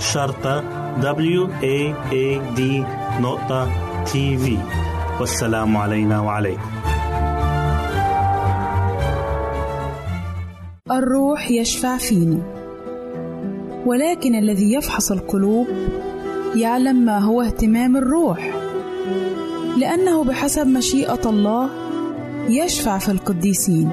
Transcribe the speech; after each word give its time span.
شرطة 0.00 0.64
W 1.00 1.48
A 1.62 1.94
A 2.12 2.56
D 2.56 2.60
نقطة 3.20 3.68
تي 4.04 4.38
في 4.38 4.58
والسلام 5.20 5.76
علينا 5.76 6.20
وعليكم. 6.20 6.70
الروح 10.90 11.50
يشفع 11.50 11.96
فينا. 11.96 12.38
ولكن 13.86 14.34
الذي 14.34 14.74
يفحص 14.74 15.12
القلوب 15.12 15.66
يعلم 16.56 16.96
ما 16.96 17.18
هو 17.18 17.42
اهتمام 17.42 17.96
الروح. 17.96 18.50
لأنه 19.78 20.24
بحسب 20.24 20.66
مشيئة 20.66 21.20
الله 21.26 21.70
يشفع 22.48 22.98
في 22.98 23.10
القديسين. 23.12 23.90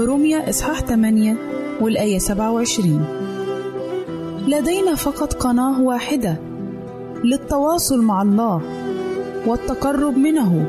رمية 0.00 0.48
إصحاح 0.48 0.80
8 0.80 1.36
والآية 1.80 2.18
27 2.18 3.27
لدينا 4.48 4.94
فقط 4.94 5.32
قناة 5.32 5.80
واحدة 5.82 6.36
للتواصل 7.24 8.02
مع 8.02 8.22
الله 8.22 8.62
والتقرب 9.46 10.16
منه 10.16 10.66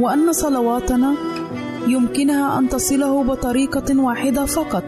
وأن 0.00 0.32
صلواتنا 0.32 1.14
يمكنها 1.88 2.58
أن 2.58 2.68
تصله 2.68 3.24
بطريقة 3.24 4.00
واحدة 4.00 4.44
فقط 4.44 4.84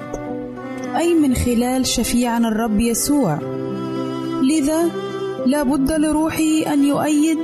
أي 0.96 1.14
من 1.14 1.34
خلال 1.34 1.86
شفيعنا 1.86 2.48
الرب 2.48 2.80
يسوع. 2.80 3.38
لذا 4.42 4.90
لا 5.46 5.62
بد 5.62 5.92
لروحه 5.92 6.72
أن 6.72 6.84
يؤيد 6.84 7.38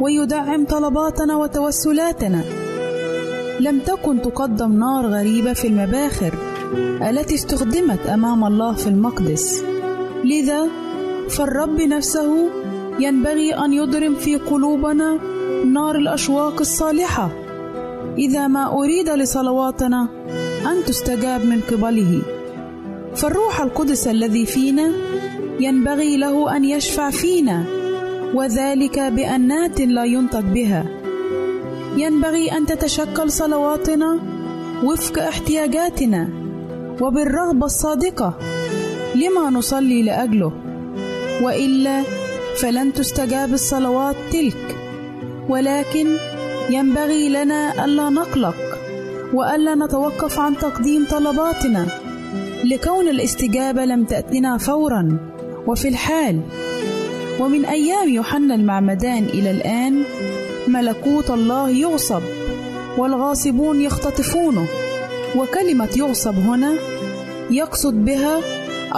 ويدعم 0.00 0.64
طلباتنا 0.64 1.36
وتوسلاتنا. 1.36 2.44
لم 3.60 3.78
تكن 3.78 4.22
تقدم 4.22 4.72
نار 4.72 5.06
غريبة 5.06 5.52
في 5.52 5.66
المباخر 5.68 6.34
التي 7.10 7.34
استخدمت 7.34 8.06
أمام 8.06 8.44
الله 8.44 8.72
في 8.72 8.86
المقدس. 8.86 9.75
لذا 10.24 10.68
فالرب 11.30 11.80
نفسه 11.82 12.48
ينبغي 13.00 13.54
أن 13.54 13.72
يضرم 13.72 14.14
في 14.14 14.36
قلوبنا 14.36 15.18
نار 15.64 15.96
الأشواق 15.96 16.60
الصالحة. 16.60 17.30
إذا 18.18 18.46
ما 18.46 18.72
أريد 18.72 19.08
لصلواتنا 19.08 20.08
أن 20.66 20.84
تستجاب 20.86 21.44
من 21.44 21.60
قبله. 21.60 22.22
فالروح 23.14 23.60
القدس 23.60 24.08
الذي 24.08 24.46
فينا 24.46 24.92
ينبغي 25.60 26.16
له 26.16 26.56
أن 26.56 26.64
يشفع 26.64 27.10
فينا 27.10 27.64
وذلك 28.34 28.98
بأنات 28.98 29.80
لا 29.80 30.04
ينطق 30.04 30.40
بها. 30.40 30.84
ينبغي 31.96 32.52
أن 32.52 32.66
تتشكل 32.66 33.30
صلواتنا 33.30 34.18
وفق 34.84 35.22
احتياجاتنا 35.22 36.28
وبالرغبة 37.00 37.66
الصادقة. 37.66 38.38
لما 39.16 39.50
نصلي 39.50 40.02
لأجله؟ 40.02 40.52
وإلا 41.42 42.02
فلن 42.60 42.92
تستجاب 42.92 43.52
الصلوات 43.52 44.16
تلك 44.32 44.76
ولكن 45.48 46.06
ينبغي 46.70 47.28
لنا 47.28 47.84
ألا 47.84 48.10
نقلق 48.10 48.56
وألا 49.34 49.74
نتوقف 49.74 50.38
عن 50.38 50.58
تقديم 50.58 51.06
طلباتنا 51.10 51.86
لكون 52.64 53.08
الاستجابة 53.08 53.84
لم 53.84 54.04
تأتنا 54.04 54.58
فورا 54.58 55.18
وفي 55.66 55.88
الحال. 55.88 56.40
ومن 57.40 57.64
أيام 57.64 58.08
يوحنا 58.08 58.54
المعمدان 58.54 59.24
إلى 59.24 59.50
الآن 59.50 60.02
ملكوت 60.68 61.30
الله 61.30 61.70
يغصب 61.70 62.22
والغاصبون 62.98 63.80
يختطفونه 63.80 64.66
وكلمة 65.36 65.88
يغصب 65.96 66.34
هنا 66.34 66.74
يقصد 67.50 68.04
بها 68.04 68.40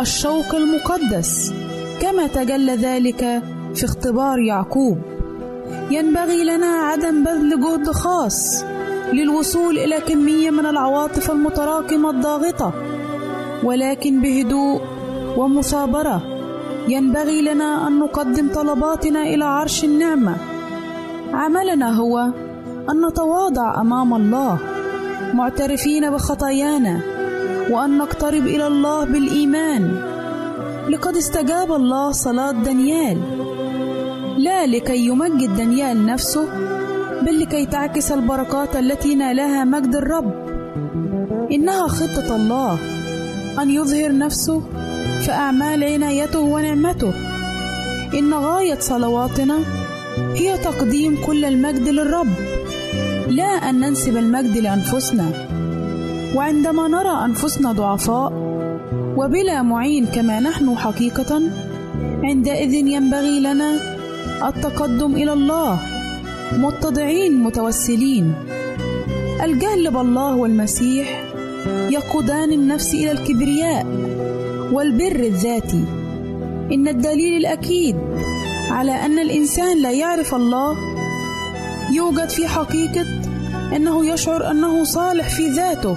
الشوق 0.01 0.55
المقدس 0.55 1.53
كما 2.01 2.27
تجلى 2.27 2.77
ذلك 2.77 3.43
في 3.75 3.85
اختبار 3.85 4.39
يعقوب. 4.39 4.99
ينبغي 5.91 6.45
لنا 6.45 6.67
عدم 6.67 7.25
بذل 7.25 7.61
جهد 7.61 7.91
خاص 7.91 8.65
للوصول 9.13 9.79
إلى 9.79 10.01
كمية 10.01 10.51
من 10.51 10.67
العواطف 10.67 11.31
المتراكمة 11.31 12.11
الضاغطة. 12.11 12.73
ولكن 13.65 14.21
بهدوء 14.21 14.81
ومثابرة 15.37 16.23
ينبغي 16.89 17.43
لنا 17.43 17.89
أن 17.89 17.99
نقدم 17.99 18.49
طلباتنا 18.55 19.23
إلى 19.23 19.45
عرش 19.45 19.85
النعمة. 19.85 20.37
عملنا 21.33 21.97
هو 21.97 22.19
أن 22.91 23.07
نتواضع 23.09 23.81
أمام 23.81 24.15
الله 24.15 24.59
معترفين 25.35 26.11
بخطايانا. 26.11 27.18
وأن 27.71 27.99
نقترب 27.99 28.47
إلى 28.47 28.67
الله 28.67 29.05
بالإيمان. 29.05 30.03
لقد 30.89 31.17
استجاب 31.17 31.73
الله 31.73 32.13
صلاة 32.13 32.53
دانيال. 32.53 33.19
لا 34.39 34.67
لكي 34.67 35.07
يمجد 35.07 35.57
دانيال 35.57 36.07
نفسه 36.07 36.47
بل 37.23 37.41
لكي 37.41 37.67
تعكس 37.67 38.13
البركات 38.13 38.77
التي 38.77 39.15
نالها 39.15 39.65
مجد 39.65 39.95
الرب. 39.95 40.33
إنها 41.53 41.89
خطة 41.89 42.37
الله 42.37 42.79
أن 43.63 43.71
يظهر 43.71 44.19
نفسه 44.19 44.63
في 45.21 45.33
أعمال 45.33 45.85
عنايته 45.85 46.41
ونعمته. 46.41 47.13
إن 48.19 48.35
غاية 48.35 48.79
صلواتنا 48.81 49.59
هي 50.35 50.59
تقديم 50.59 51.19
كل 51.27 51.45
المجد 51.45 51.89
للرب 51.89 52.29
لا 53.29 53.71
أن 53.71 53.81
ننسب 53.81 54.17
المجد 54.17 54.57
لأنفسنا. 54.57 55.48
وعندما 56.35 56.89
نرى 56.89 57.25
أنفسنا 57.25 57.73
ضعفاء 57.73 58.33
وبلا 59.17 59.63
معين 59.63 60.07
كما 60.07 60.41
نحن 60.41 60.77
حقيقة 60.77 61.43
عندئذ 62.23 62.75
ينبغي 62.75 63.41
لنا 63.41 63.71
التقدم 64.49 65.15
إلى 65.15 65.33
الله 65.33 65.79
متضعين 66.53 67.43
متوسلين. 67.43 68.35
الجهل 69.45 69.91
بالله 69.91 70.37
والمسيح 70.37 71.25
يقودان 71.91 72.53
النفس 72.53 72.95
إلى 72.95 73.11
الكبرياء 73.13 73.87
والبر 74.73 75.21
الذاتي. 75.21 75.85
إن 76.73 76.89
الدليل 76.89 77.37
الأكيد 77.37 77.97
على 78.71 78.93
أن 78.93 79.19
الإنسان 79.19 79.83
لا 79.83 79.91
يعرف 79.91 80.35
الله 80.35 80.77
يوجد 81.93 82.29
في 82.29 82.49
حقيقة 82.49 83.07
إنه 83.77 84.07
يشعر 84.07 84.51
أنه 84.51 84.85
صالح 84.85 85.29
في 85.37 85.49
ذاته 85.49 85.97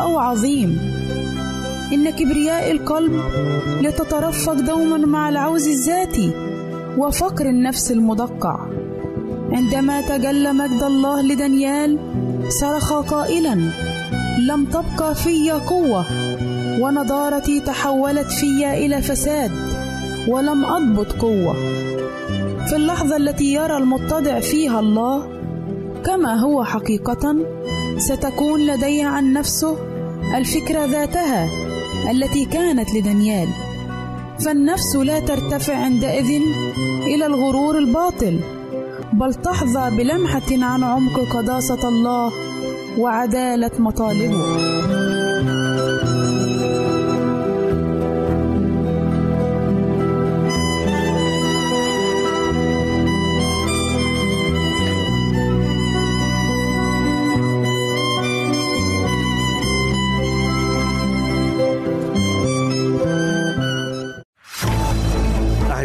أو 0.00 0.18
عظيم. 0.18 0.78
إن 1.92 2.10
كبرياء 2.10 2.70
القلب 2.70 3.20
لتترفق 3.82 4.52
دوما 4.52 4.98
مع 4.98 5.28
العوز 5.28 5.68
الذاتي 5.68 6.32
وفقر 6.98 7.46
النفس 7.46 7.92
المدقع. 7.92 8.66
عندما 9.52 10.00
تجلى 10.00 10.52
مجد 10.52 10.82
الله 10.82 11.22
لدانيال 11.22 11.98
صرخ 12.60 12.92
قائلا 12.92 13.70
لم 14.48 14.64
تبقى 14.64 15.14
في 15.14 15.50
قوة 15.50 16.04
ونضارتي 16.80 17.60
تحولت 17.60 18.30
في 18.30 18.86
إلى 18.86 19.02
فساد 19.02 19.50
ولم 20.28 20.64
أضبط 20.64 21.12
قوة. 21.12 21.54
في 22.68 22.76
اللحظة 22.76 23.16
التي 23.16 23.52
يرى 23.52 23.76
المتضع 23.76 24.40
فيها 24.40 24.80
الله 24.80 25.39
كما 26.06 26.40
هو 26.40 26.64
حقيقة 26.64 27.36
ستكون 27.98 28.66
لديه 28.66 29.06
عن 29.06 29.32
نفسه 29.32 29.76
الفكرة 30.36 30.84
ذاتها 30.84 31.48
التي 32.10 32.44
كانت 32.44 32.94
لدانيال. 32.94 33.48
فالنفس 34.44 34.96
لا 34.96 35.20
ترتفع 35.20 35.76
عندئذ 35.76 36.42
إلى 37.02 37.26
الغرور 37.26 37.78
الباطل 37.78 38.40
بل 39.12 39.34
تحظى 39.34 39.96
بلمحة 39.96 40.50
عن 40.50 40.84
عمق 40.84 41.20
قداسة 41.20 41.88
الله 41.88 42.32
وعدالة 42.98 43.70
مطالبه. 43.78 45.19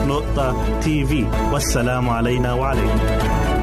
waad.tv 0.08 1.12
والسلام 1.52 2.10
علينا 2.10 2.52
وعليكم. 2.52 3.57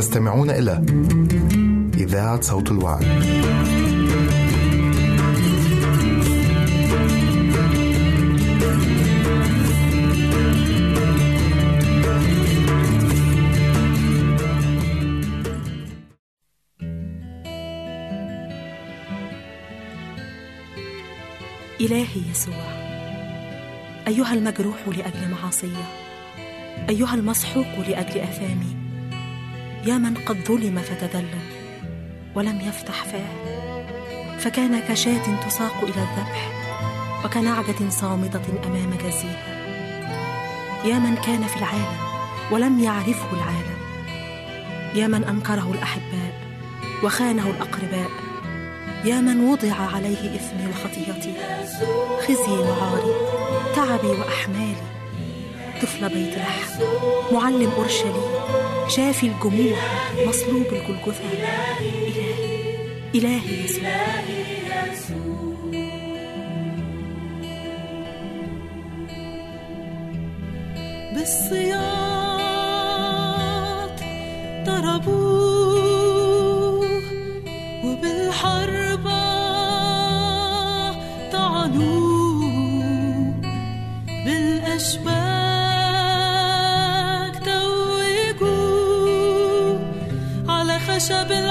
تستمعون 0.00 0.50
إلى 0.50 0.84
إذاعة 1.94 2.40
صوت 2.40 2.70
الوعي. 2.70 3.06
إلهي 21.80 22.04
يسوع 22.30 22.54
أيها 24.08 24.34
المجروح 24.34 24.76
لأجل 24.88 25.30
معاصية 25.30 25.84
أيها 26.88 27.14
المسحوق 27.14 27.78
لأجل 27.88 28.20
آثامي 28.20 28.89
يا 29.86 29.98
من 29.98 30.14
قد 30.14 30.36
ظلم 30.48 30.78
فتذلل 30.78 31.38
ولم 32.34 32.60
يفتح 32.60 33.04
فاه. 33.04 33.50
فكان 34.38 34.80
كشاة 34.80 35.46
تساق 35.46 35.76
إلى 35.82 35.88
الذبح 36.02 36.50
وكنعجة 37.24 37.88
صامدة 37.88 38.40
أمام 38.66 38.94
جزيها 38.94 39.60
يا 40.84 40.98
من 40.98 41.16
كان 41.16 41.46
في 41.46 41.56
العالم 41.56 41.98
ولم 42.50 42.80
يعرفه 42.80 43.32
العالم. 43.32 43.80
يا 44.94 45.06
من 45.06 45.24
أنكره 45.24 45.72
الأحباء 45.72 46.32
وخانه 47.04 47.50
الأقرباء. 47.50 48.10
يا 49.04 49.20
من 49.20 49.40
وضع 49.40 49.74
عليه 49.74 50.36
إثمي 50.36 50.66
وخطيتي 50.70 51.34
خزي 52.26 52.58
وعاري 52.58 53.14
تعبي 53.76 54.06
وأحمالي. 54.06 54.90
طفل 55.82 56.08
بيت 56.08 56.38
لحم 56.38 56.82
معلم 57.32 57.70
أورشليم. 57.76 58.30
شافي 58.90 59.26
الجموع 59.26 59.78
مصلوب 60.26 60.66
الجلجثة. 60.72 61.24
إلهي 63.14 63.64
إلهي 63.64 63.64
يسوع. 63.64 63.90
بالصياط 71.14 71.89
على 91.00 91.08
خشب 91.08 91.49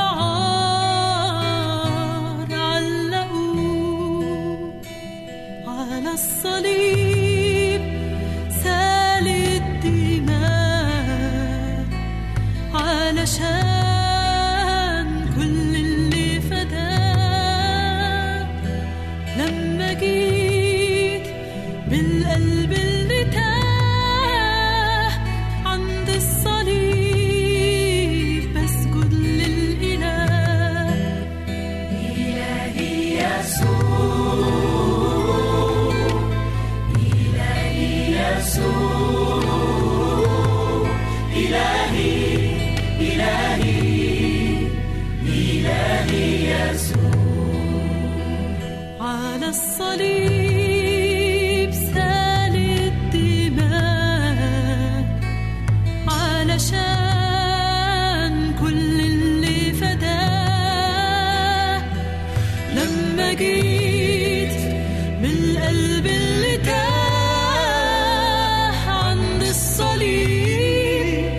عند 68.88 69.44
الصليب. 69.44 71.34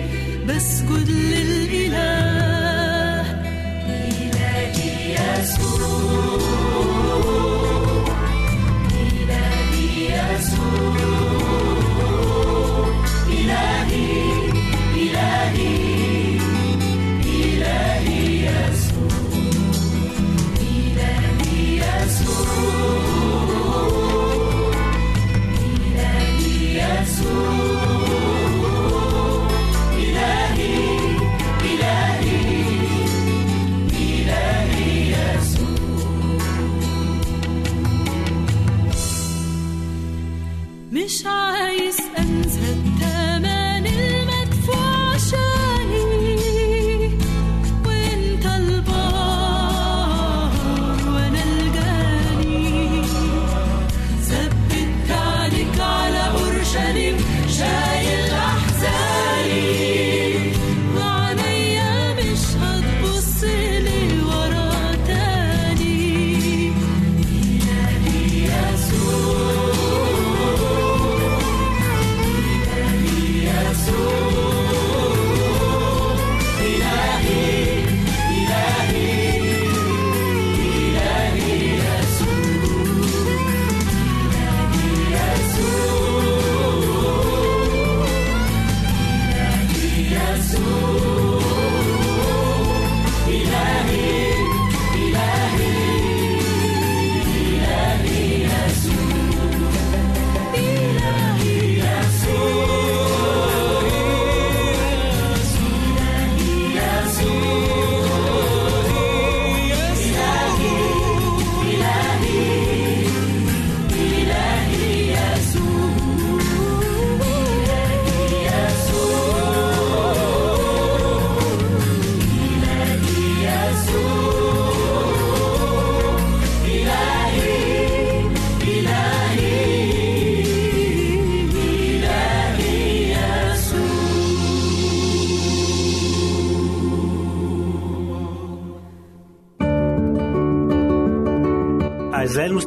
بسجد 0.47 1.09
للإله 1.09 1.40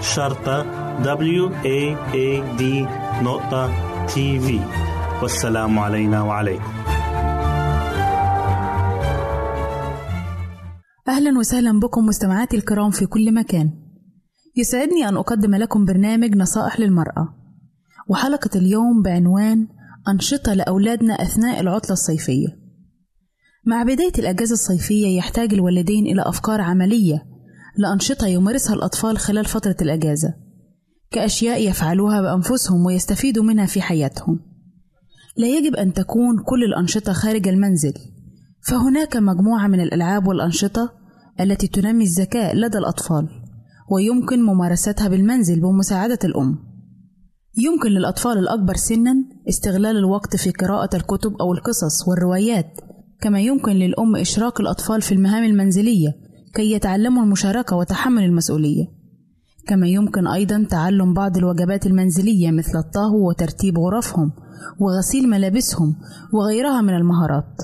شرطة 0.00 0.62
W 1.02 1.50
A 1.64 1.96
A 2.14 2.58
D 2.58 2.62
نقطة 3.22 3.72
تي 4.06 4.40
في 4.40 4.60
والسلام 5.22 5.78
علينا 5.78 6.22
وعليكم. 6.22 6.72
أهلا 11.08 11.38
وسهلا 11.38 11.80
بكم 11.80 12.06
مستمعاتي 12.06 12.56
الكرام 12.56 12.90
في 12.90 13.06
كل 13.06 13.34
مكان. 13.34 13.70
يسعدني 14.56 15.08
أن 15.08 15.16
أقدم 15.16 15.54
لكم 15.54 15.84
برنامج 15.84 16.36
نصائح 16.36 16.80
للمرأة. 16.80 17.34
وحلقة 18.08 18.50
اليوم 18.58 19.02
بعنوان 19.02 19.68
أنشطة 20.08 20.54
لأولادنا 20.54 21.14
أثناء 21.14 21.60
العطلة 21.60 21.92
الصيفية. 21.92 22.48
مع 23.66 23.82
بداية 23.82 24.12
الأجازة 24.18 24.52
الصيفية 24.52 25.16
يحتاج 25.18 25.54
الوالدين 25.54 26.06
إلى 26.06 26.22
أفكار 26.22 26.60
عملية 26.60 27.27
لأنشطة 27.78 28.26
يمارسها 28.26 28.74
الأطفال 28.74 29.18
خلال 29.18 29.44
فترة 29.44 29.76
الأجازة 29.82 30.34
كأشياء 31.10 31.68
يفعلوها 31.68 32.20
بأنفسهم 32.20 32.86
ويستفيدوا 32.86 33.44
منها 33.44 33.66
في 33.66 33.82
حياتهم. 33.82 34.40
لا 35.36 35.46
يجب 35.46 35.76
أن 35.76 35.92
تكون 35.92 36.42
كل 36.46 36.64
الأنشطة 36.64 37.12
خارج 37.12 37.48
المنزل 37.48 37.92
فهناك 38.68 39.16
مجموعة 39.16 39.66
من 39.66 39.80
الألعاب 39.80 40.26
والأنشطة 40.26 40.92
التي 41.40 41.66
تنمي 41.66 42.04
الذكاء 42.04 42.56
لدى 42.56 42.78
الأطفال 42.78 43.28
ويمكن 43.90 44.42
ممارستها 44.42 45.08
بالمنزل 45.08 45.60
بمساعدة 45.60 46.18
الأم. 46.24 46.58
يمكن 47.58 47.88
للأطفال 47.88 48.38
الأكبر 48.38 48.74
سنا 48.74 49.14
استغلال 49.48 49.96
الوقت 49.96 50.36
في 50.36 50.50
قراءة 50.50 50.96
الكتب 50.96 51.32
أو 51.40 51.52
القصص 51.52 52.08
والروايات 52.08 52.80
كما 53.20 53.40
يمكن 53.40 53.72
للأم 53.72 54.16
إشراك 54.16 54.60
الأطفال 54.60 55.02
في 55.02 55.12
المهام 55.12 55.44
المنزلية 55.44 56.27
كي 56.54 56.72
يتعلموا 56.72 57.22
المشاركة 57.22 57.76
وتحمل 57.76 58.24
المسؤولية. 58.24 58.84
كما 59.66 59.88
يمكن 59.88 60.26
أيضا 60.26 60.66
تعلم 60.70 61.14
بعض 61.14 61.36
الوجبات 61.36 61.86
المنزلية 61.86 62.50
مثل 62.50 62.78
الطهو 62.78 63.28
وترتيب 63.28 63.78
غرفهم 63.78 64.32
وغسيل 64.80 65.28
ملابسهم 65.28 65.96
وغيرها 66.32 66.80
من 66.80 66.94
المهارات. 66.94 67.62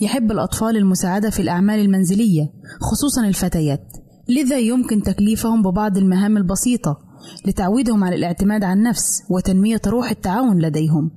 يحب 0.00 0.32
الأطفال 0.32 0.76
المساعدة 0.76 1.30
في 1.30 1.42
الأعمال 1.42 1.80
المنزلية 1.80 2.52
خصوصا 2.80 3.26
الفتيات 3.26 3.86
لذا 4.28 4.58
يمكن 4.58 5.02
تكليفهم 5.02 5.62
ببعض 5.62 5.96
المهام 5.96 6.36
البسيطة 6.36 6.98
لتعويدهم 7.46 8.04
على 8.04 8.16
الاعتماد 8.16 8.64
على 8.64 8.78
النفس 8.78 9.22
وتنمية 9.30 9.80
روح 9.86 10.10
التعاون 10.10 10.58
لديهم. 10.58 11.10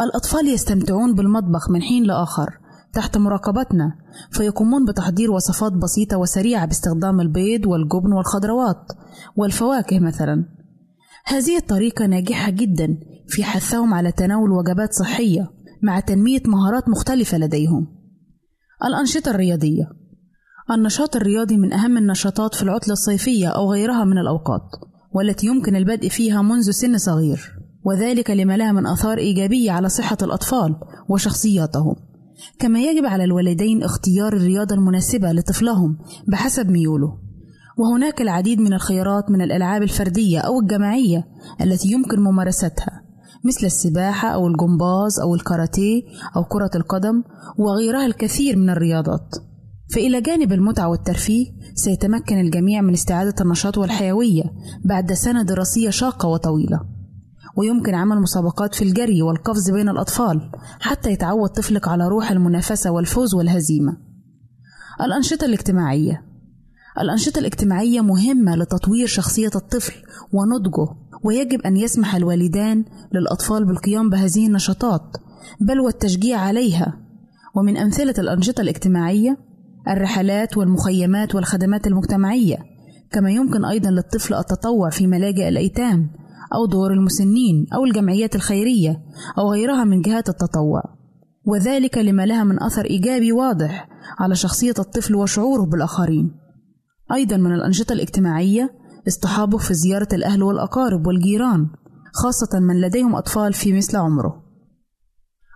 الأطفال 0.00 0.48
يستمتعون 0.48 1.14
بالمطبخ 1.14 1.70
من 1.70 1.82
حين 1.82 2.04
لآخر 2.04 2.50
تحت 2.96 3.16
مراقبتنا 3.16 3.92
فيقومون 4.30 4.84
بتحضير 4.84 5.30
وصفات 5.30 5.72
بسيطة 5.72 6.16
وسريعة 6.16 6.66
باستخدام 6.66 7.20
البيض 7.20 7.66
والجبن 7.66 8.12
والخضروات 8.12 8.92
والفواكه 9.36 9.98
مثلا. 9.98 10.44
هذه 11.26 11.56
الطريقة 11.56 12.06
ناجحة 12.06 12.50
جدا 12.50 12.98
في 13.28 13.44
حثهم 13.44 13.94
على 13.94 14.12
تناول 14.12 14.52
وجبات 14.52 14.92
صحية 14.92 15.50
مع 15.82 16.00
تنمية 16.00 16.42
مهارات 16.46 16.88
مختلفة 16.88 17.38
لديهم. 17.38 17.86
الأنشطة 18.84 19.30
الرياضية. 19.30 19.84
النشاط 20.70 21.16
الرياضي 21.16 21.56
من 21.56 21.72
أهم 21.72 21.96
النشاطات 21.98 22.54
في 22.54 22.62
العطلة 22.62 22.92
الصيفية 22.92 23.48
أو 23.48 23.72
غيرها 23.72 24.04
من 24.04 24.18
الأوقات 24.18 24.70
والتي 25.14 25.46
يمكن 25.46 25.76
البدء 25.76 26.08
فيها 26.08 26.42
منذ 26.42 26.70
سن 26.70 26.98
صغير 26.98 27.56
وذلك 27.84 28.30
لما 28.30 28.56
لها 28.56 28.72
من 28.72 28.86
آثار 28.86 29.18
إيجابية 29.18 29.70
على 29.70 29.88
صحة 29.88 30.18
الأطفال 30.22 30.76
وشخصياتهم. 31.08 31.96
كما 32.58 32.80
يجب 32.80 33.06
على 33.06 33.24
الوالدين 33.24 33.82
اختيار 33.82 34.32
الرياضة 34.32 34.74
المناسبة 34.74 35.32
لطفلهم 35.32 35.98
بحسب 36.28 36.70
ميوله. 36.70 37.18
وهناك 37.78 38.20
العديد 38.20 38.60
من 38.60 38.72
الخيارات 38.72 39.30
من 39.30 39.42
الألعاب 39.42 39.82
الفردية 39.82 40.38
أو 40.38 40.60
الجماعية 40.60 41.24
التي 41.60 41.92
يمكن 41.92 42.20
ممارستها 42.20 43.02
مثل 43.44 43.66
السباحة 43.66 44.28
أو 44.28 44.48
الجمباز 44.48 45.20
أو 45.20 45.34
الكاراتيه 45.34 46.02
أو 46.36 46.44
كرة 46.44 46.70
القدم 46.74 47.22
وغيرها 47.58 48.06
الكثير 48.06 48.56
من 48.56 48.70
الرياضات. 48.70 49.34
فإلى 49.94 50.20
جانب 50.20 50.52
المتعة 50.52 50.88
والترفيه 50.88 51.46
سيتمكن 51.74 52.40
الجميع 52.40 52.80
من 52.80 52.92
استعادة 52.92 53.34
النشاط 53.40 53.78
والحيوية 53.78 54.44
بعد 54.84 55.12
سنة 55.12 55.42
دراسية 55.42 55.90
شاقة 55.90 56.28
وطويلة. 56.28 56.95
ويمكن 57.56 57.94
عمل 57.94 58.20
مسابقات 58.20 58.74
في 58.74 58.84
الجري 58.84 59.22
والقفز 59.22 59.70
بين 59.70 59.88
الأطفال 59.88 60.50
حتى 60.80 61.10
يتعود 61.10 61.48
طفلك 61.48 61.88
على 61.88 62.08
روح 62.08 62.30
المنافسة 62.30 62.90
والفوز 62.90 63.34
والهزيمة. 63.34 63.96
الأنشطة 65.00 65.44
الاجتماعية. 65.44 66.22
الأنشطة 67.00 67.38
الاجتماعية 67.38 68.00
مهمة 68.00 68.56
لتطوير 68.56 69.06
شخصية 69.06 69.50
الطفل 69.54 69.94
ونضجه 70.32 70.88
ويجب 71.24 71.60
أن 71.60 71.76
يسمح 71.76 72.14
الوالدان 72.14 72.84
للأطفال 73.12 73.64
بالقيام 73.64 74.10
بهذه 74.10 74.46
النشاطات 74.46 75.16
بل 75.60 75.80
والتشجيع 75.80 76.40
عليها. 76.40 76.96
ومن 77.54 77.76
أمثلة 77.76 78.14
الأنشطة 78.18 78.60
الاجتماعية 78.60 79.38
الرحلات 79.88 80.56
والمخيمات 80.56 81.34
والخدمات 81.34 81.86
المجتمعية. 81.86 82.56
كما 83.10 83.30
يمكن 83.30 83.64
أيضا 83.64 83.90
للطفل 83.90 84.34
التطوع 84.34 84.90
في 84.90 85.06
ملاجئ 85.06 85.48
الأيتام 85.48 86.10
أو 86.54 86.66
دور 86.66 86.92
المسنين 86.92 87.66
أو 87.74 87.84
الجمعيات 87.84 88.34
الخيرية 88.34 89.02
أو 89.38 89.52
غيرها 89.52 89.84
من 89.84 90.00
جهات 90.00 90.28
التطوع. 90.28 90.82
وذلك 91.46 91.98
لما 91.98 92.26
لها 92.26 92.44
من 92.44 92.62
أثر 92.62 92.84
إيجابي 92.84 93.32
واضح 93.32 93.88
على 94.18 94.34
شخصية 94.34 94.74
الطفل 94.78 95.14
وشعوره 95.14 95.62
بالآخرين. 95.62 96.30
أيضا 97.12 97.36
من 97.36 97.52
الأنشطة 97.52 97.92
الاجتماعية 97.92 98.70
اصطحابه 99.08 99.58
في 99.58 99.74
زيارة 99.74 100.08
الأهل 100.12 100.42
والأقارب 100.42 101.06
والجيران 101.06 101.68
خاصة 102.14 102.60
من 102.60 102.80
لديهم 102.80 103.16
أطفال 103.16 103.52
في 103.52 103.72
مثل 103.72 103.96
عمره. 103.96 104.42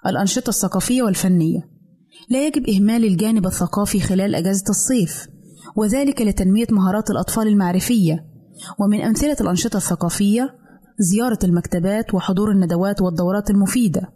الأنشطة 0.07 0.48
الثقافية 0.48 1.03
والفنية. 1.03 1.61
لا 2.31 2.46
يجب 2.46 2.68
إهمال 2.68 3.05
الجانب 3.05 3.46
الثقافي 3.46 4.00
خلال 4.00 4.35
أجازة 4.35 4.64
الصيف 4.68 5.26
وذلك 5.76 6.22
لتنمية 6.22 6.66
مهارات 6.70 7.11
الأطفال 7.11 7.48
المعرفية. 7.48 8.24
ومن 8.79 9.00
أمثلة 9.00 9.37
الأنشطة 9.40 9.76
الثقافية 9.76 10.59
زيارة 11.00 11.38
المكتبات 11.44 12.14
وحضور 12.14 12.50
الندوات 12.50 13.02
والدورات 13.02 13.50
المفيدة. 13.50 14.12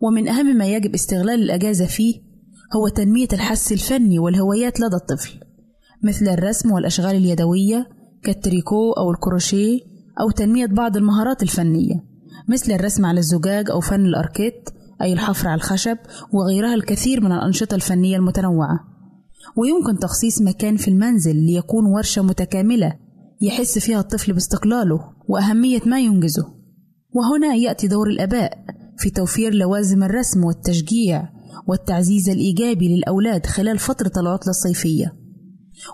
ومن 0.00 0.28
أهم 0.28 0.56
ما 0.56 0.66
يجب 0.66 0.94
استغلال 0.94 1.42
الأجازة 1.42 1.86
فيه 1.86 2.26
هو 2.76 2.88
تنمية 2.88 3.28
الحس 3.32 3.72
الفني 3.72 4.18
والهوايات 4.18 4.80
لدى 4.80 4.96
الطفل 4.96 5.40
مثل 6.02 6.28
الرسم 6.28 6.72
والأشغال 6.72 7.16
اليدوية 7.16 7.86
كالتريكو 8.22 8.92
أو 8.92 9.10
الكروشيه 9.10 9.80
أو 10.20 10.30
تنمية 10.30 10.66
بعض 10.66 10.96
المهارات 10.96 11.42
الفنية 11.42 11.94
مثل 12.48 12.72
الرسم 12.72 13.06
على 13.06 13.20
الزجاج 13.20 13.70
أو 13.70 13.80
فن 13.80 14.06
الأركيت 14.06 14.68
أي 15.02 15.12
الحفر 15.12 15.48
على 15.48 15.56
الخشب 15.58 15.98
وغيرها 16.32 16.74
الكثير 16.74 17.20
من 17.20 17.32
الأنشطة 17.32 17.74
الفنية 17.74 18.16
المتنوعة. 18.16 18.80
ويمكن 19.56 19.98
تخصيص 19.98 20.42
مكان 20.42 20.76
في 20.76 20.88
المنزل 20.88 21.36
ليكون 21.36 21.86
ورشة 21.86 22.22
متكاملة 22.22 22.92
يحس 23.40 23.78
فيها 23.78 24.00
الطفل 24.00 24.32
باستقلاله 24.32 25.15
وأهمية 25.28 25.80
ما 25.86 26.00
ينجزه. 26.00 26.54
وهنا 27.12 27.54
يأتي 27.54 27.88
دور 27.88 28.08
الآباء 28.08 28.58
في 28.98 29.10
توفير 29.10 29.54
لوازم 29.54 30.02
الرسم 30.02 30.44
والتشجيع 30.44 31.28
والتعزيز 31.68 32.28
الإيجابي 32.28 32.96
للأولاد 32.96 33.46
خلال 33.46 33.78
فترة 33.78 34.12
العطلة 34.16 34.50
الصيفية. 34.50 35.12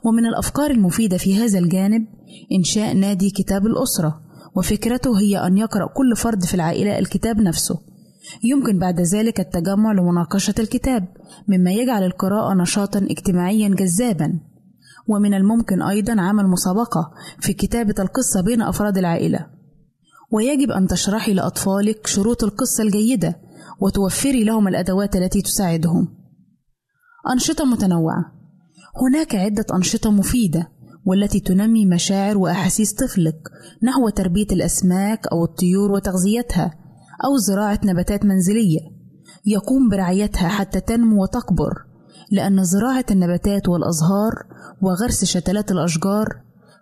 ومن 0.04 0.26
الأفكار 0.26 0.70
المفيدة 0.70 1.16
في 1.16 1.36
هذا 1.36 1.58
الجانب 1.58 2.06
إنشاء 2.52 2.94
نادي 2.94 3.30
كتاب 3.30 3.66
الأسرة 3.66 4.20
وفكرته 4.56 5.20
هي 5.20 5.46
أن 5.46 5.58
يقرأ 5.58 5.86
كل 5.86 6.16
فرد 6.16 6.44
في 6.44 6.54
العائلة 6.54 6.98
الكتاب 6.98 7.40
نفسه. 7.40 7.78
يمكن 8.44 8.78
بعد 8.78 9.00
ذلك 9.00 9.40
التجمع 9.40 9.92
لمناقشة 9.92 10.54
الكتاب 10.58 11.08
مما 11.48 11.72
يجعل 11.72 12.02
القراءة 12.02 12.54
نشاطا 12.54 13.06
اجتماعيا 13.10 13.68
جذابا. 13.68 14.40
ومن 15.08 15.34
الممكن 15.34 15.82
أيضا 15.82 16.20
عمل 16.20 16.46
مسابقة 16.46 17.10
في 17.40 17.52
كتابة 17.52 17.94
القصة 17.98 18.40
بين 18.40 18.62
أفراد 18.62 18.98
العائلة. 18.98 19.46
ويجب 20.32 20.70
أن 20.70 20.86
تشرحي 20.86 21.34
لأطفالك 21.34 22.06
شروط 22.06 22.44
القصة 22.44 22.82
الجيدة 22.82 23.36
وتوفري 23.80 24.44
لهم 24.44 24.68
الأدوات 24.68 25.16
التي 25.16 25.42
تساعدهم. 25.42 26.08
أنشطة 27.32 27.64
متنوعة. 27.64 28.32
هناك 29.02 29.34
عدة 29.34 29.66
أنشطة 29.74 30.10
مفيدة 30.10 30.68
والتي 31.06 31.40
تنمي 31.40 31.86
مشاعر 31.86 32.38
وأحاسيس 32.38 32.94
طفلك 32.94 33.38
نحو 33.82 34.08
تربية 34.08 34.46
الأسماك 34.52 35.26
أو 35.26 35.44
الطيور 35.44 35.92
وتغذيتها 35.92 36.74
أو 37.24 37.36
زراعة 37.36 37.80
نباتات 37.84 38.24
منزلية. 38.24 38.80
يقوم 39.46 39.88
برعايتها 39.88 40.48
حتى 40.48 40.80
تنمو 40.80 41.22
وتكبر. 41.22 41.91
لأن 42.32 42.64
زراعة 42.64 43.06
النباتات 43.10 43.68
والأزهار 43.68 44.32
وغرس 44.82 45.24
شتلات 45.24 45.70
الأشجار 45.70 46.26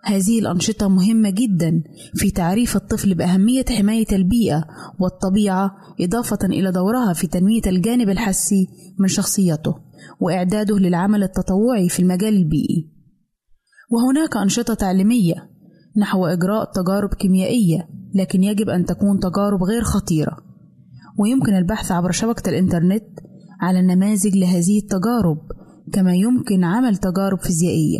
هذه 0.03 0.39
الأنشطة 0.39 0.87
مهمة 0.87 1.29
جدا 1.29 1.83
في 2.15 2.31
تعريف 2.31 2.75
الطفل 2.75 3.15
بأهمية 3.15 3.65
حماية 3.69 4.05
البيئة 4.11 4.63
والطبيعة 4.99 5.71
إضافة 6.01 6.39
إلى 6.43 6.71
دورها 6.71 7.13
في 7.13 7.27
تنمية 7.27 7.61
الجانب 7.67 8.09
الحسي 8.09 8.67
من 8.99 9.07
شخصيته 9.07 9.75
وإعداده 10.19 10.77
للعمل 10.77 11.23
التطوعي 11.23 11.89
في 11.89 11.99
المجال 11.99 12.33
البيئي. 12.33 12.91
وهناك 13.91 14.37
أنشطة 14.37 14.73
تعليمية 14.73 15.35
نحو 15.97 16.25
إجراء 16.25 16.71
تجارب 16.71 17.13
كيميائية 17.13 17.89
لكن 18.15 18.43
يجب 18.43 18.69
أن 18.69 18.85
تكون 18.85 19.19
تجارب 19.19 19.63
غير 19.63 19.81
خطيرة 19.81 20.37
ويمكن 21.19 21.53
البحث 21.53 21.91
عبر 21.91 22.11
شبكة 22.11 22.49
الإنترنت 22.49 23.03
على 23.61 23.81
نماذج 23.81 24.37
لهذه 24.37 24.79
التجارب 24.79 25.37
كما 25.93 26.15
يمكن 26.15 26.63
عمل 26.63 26.97
تجارب 26.97 27.39
فيزيائية. 27.39 27.99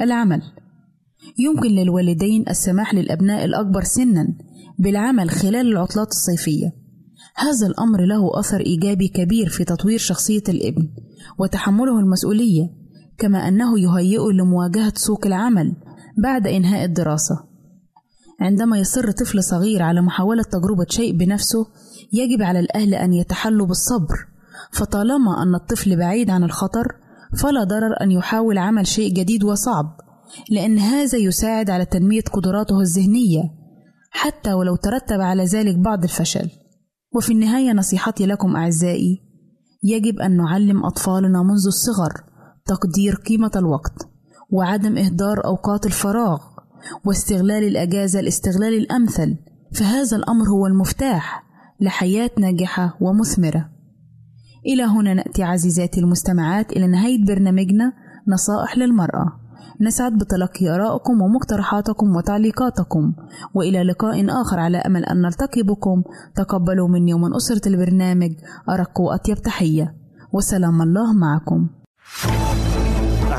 العمل. 0.00 0.42
يمكن 1.38 1.68
للوالدين 1.68 2.48
السماح 2.48 2.94
للأبناء 2.94 3.44
الأكبر 3.44 3.82
سنا 3.82 4.28
بالعمل 4.78 5.30
خلال 5.30 5.66
العطلات 5.66 6.08
الصيفية. 6.08 6.72
هذا 7.36 7.66
الأمر 7.66 8.00
له 8.00 8.40
أثر 8.40 8.60
إيجابي 8.60 9.08
كبير 9.08 9.48
في 9.48 9.64
تطوير 9.64 9.98
شخصية 9.98 10.42
الابن 10.48 10.88
وتحمله 11.38 11.98
المسؤولية 11.98 12.70
كما 13.18 13.48
أنه 13.48 13.80
يهيئه 13.80 14.32
لمواجهة 14.32 14.92
سوق 14.96 15.26
العمل 15.26 15.76
بعد 16.22 16.46
إنهاء 16.46 16.84
الدراسة. 16.84 17.50
عندما 18.40 18.78
يصر 18.78 19.10
طفل 19.10 19.42
صغير 19.42 19.82
على 19.82 20.00
محاولة 20.00 20.42
تجربة 20.42 20.86
شيء 20.88 21.16
بنفسه 21.16 21.66
يجب 22.12 22.42
على 22.42 22.60
الأهل 22.60 22.94
أن 22.94 23.12
يتحلوا 23.12 23.66
بالصبر 23.66 24.30
فطالما 24.72 25.42
أن 25.42 25.54
الطفل 25.54 25.96
بعيد 25.96 26.30
عن 26.30 26.44
الخطر 26.44 26.86
فلا 27.38 27.64
ضرر 27.64 28.02
أن 28.02 28.10
يحاول 28.10 28.58
عمل 28.58 28.86
شيء 28.86 29.12
جديد 29.14 29.44
وصعب 29.44 29.96
لأن 30.50 30.78
هذا 30.78 31.18
يساعد 31.18 31.70
على 31.70 31.84
تنمية 31.84 32.22
قدراته 32.32 32.80
الذهنية 32.80 33.42
حتى 34.10 34.52
ولو 34.52 34.76
ترتب 34.76 35.20
على 35.20 35.44
ذلك 35.44 35.78
بعض 35.78 36.02
الفشل. 36.02 36.50
وفي 37.14 37.32
النهاية 37.32 37.72
نصيحتي 37.72 38.26
لكم 38.26 38.56
أعزائي 38.56 39.22
يجب 39.82 40.18
أن 40.18 40.36
نعلم 40.36 40.84
أطفالنا 40.84 41.42
منذ 41.42 41.66
الصغر 41.66 42.12
تقدير 42.66 43.14
قيمة 43.14 43.50
الوقت 43.56 44.08
وعدم 44.50 44.98
إهدار 44.98 45.44
أوقات 45.44 45.86
الفراغ 45.86 46.38
واستغلال 47.04 47.64
الأجازة 47.64 48.20
الاستغلال 48.20 48.74
الأمثل 48.74 49.36
فهذا 49.74 50.16
الأمر 50.16 50.48
هو 50.48 50.66
المفتاح 50.66 51.44
لحياة 51.80 52.30
ناجحة 52.38 52.96
ومثمرة. 53.00 53.70
إلى 54.66 54.82
هنا 54.82 55.14
نأتي 55.14 55.42
عزيزاتي 55.42 56.00
المستمعات 56.00 56.72
إلى 56.72 56.86
نهاية 56.86 57.24
برنامجنا 57.24 57.92
نصائح 58.28 58.78
للمرأة. 58.78 59.32
نسعد 59.80 60.18
بتلقي 60.18 60.74
آرائكم 60.74 61.22
ومقترحاتكم 61.22 62.16
وتعليقاتكم 62.16 63.12
وإلى 63.54 63.82
لقاء 63.82 64.40
آخر 64.42 64.60
على 64.60 64.78
أمل 64.78 65.04
أن 65.04 65.22
نلتقي 65.22 65.62
بكم 65.62 66.02
تقبلوا 66.34 66.88
مني 66.88 67.14
ومن 67.14 67.34
أسرة 67.34 67.68
البرنامج 67.68 68.32
أرق 68.68 69.00
وأطيب 69.00 69.36
تحية. 69.36 69.94
وسلام 70.32 70.82
الله 70.82 71.12
معكم. 71.12 71.68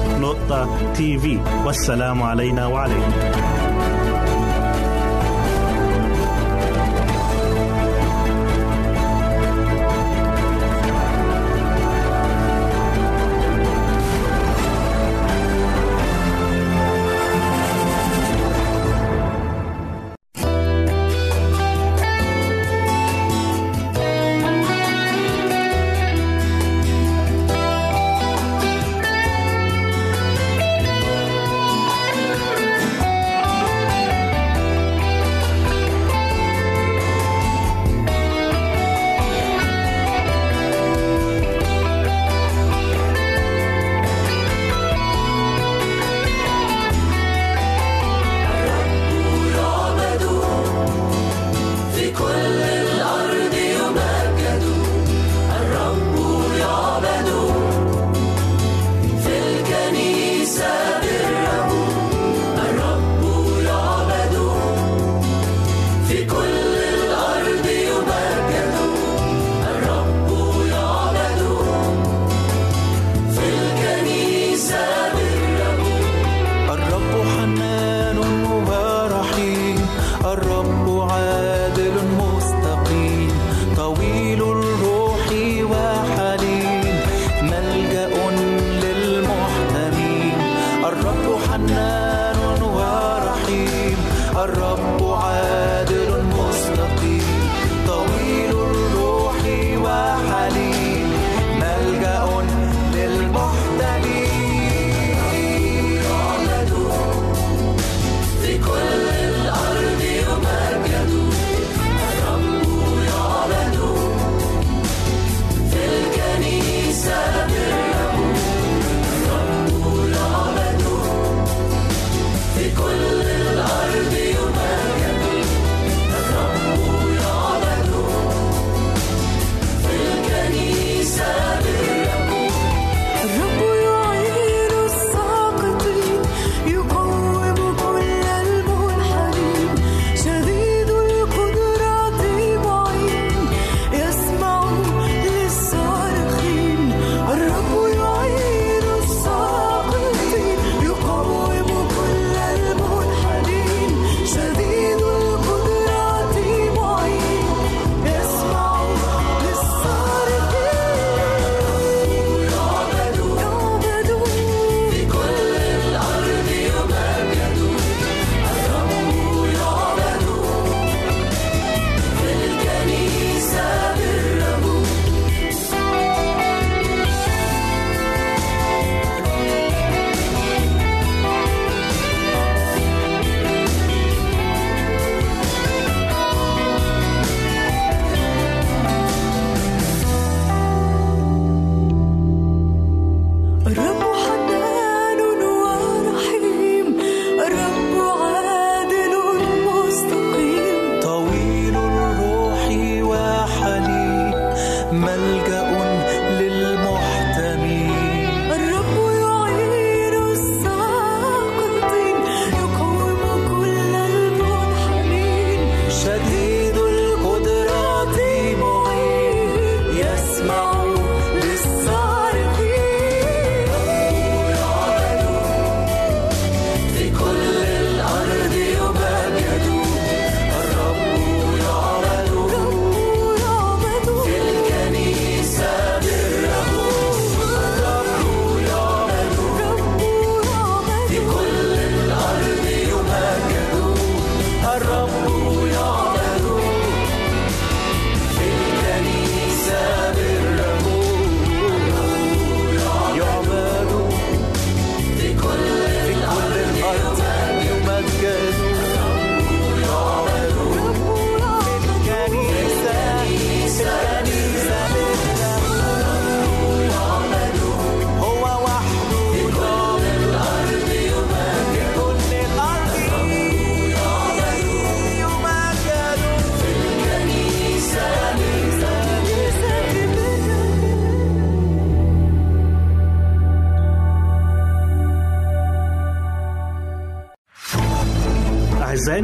www.al-waad.tv 0.00 1.24
والسلام 1.66 2.22
علينا 2.22 2.66
وعليكم 2.66 3.12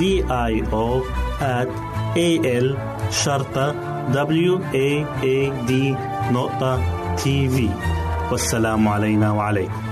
D 0.00 0.02
I 0.02 0.52
O 0.72 1.02
at 1.40 1.68
A 2.16 2.28
L 2.64 2.68
شرطة 3.10 3.66
W 4.12 4.52
A 4.74 5.04
A 5.22 5.68
D 5.68 5.72
نقطة 6.32 6.82
تي 7.16 7.48
في 7.48 7.68
والسلام 8.30 8.88
علينا 8.88 9.32
وعليكم. 9.32 9.82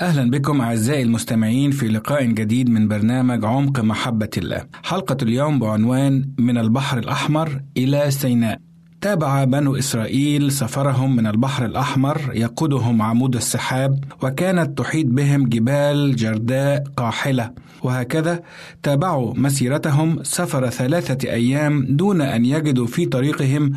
أهلا 0.00 0.30
بكم 0.30 0.60
أعزائي 0.60 1.02
المستمعين 1.02 1.70
في 1.70 1.88
لقاء 1.88 2.24
جديد 2.24 2.70
من 2.70 2.88
برنامج 2.88 3.44
عمق 3.44 3.80
محبة 3.80 4.30
الله. 4.36 4.66
حلقة 4.84 5.16
اليوم 5.22 5.58
بعنوان 5.58 6.30
من 6.38 6.58
البحر 6.58 6.98
الأحمر 6.98 7.60
إلى 7.76 8.10
سيناء. 8.10 8.63
تابع 9.04 9.44
بنو 9.44 9.76
إسرائيل 9.76 10.52
سفرهم 10.52 11.16
من 11.16 11.26
البحر 11.26 11.64
الأحمر 11.64 12.30
يقودهم 12.34 13.02
عمود 13.02 13.36
السحاب 13.36 14.04
وكانت 14.22 14.78
تحيط 14.78 15.06
بهم 15.06 15.48
جبال 15.48 16.16
جرداء 16.16 16.84
قاحلة. 16.96 17.52
وهكذا 17.82 18.42
تابعوا 18.82 19.34
مسيرتهم 19.34 20.22
سفر 20.22 20.70
ثلاثة 20.70 21.30
أيام 21.30 21.86
دون 21.88 22.20
أن 22.20 22.44
يجدوا 22.44 22.86
في 22.86 23.06
طريقهم 23.06 23.72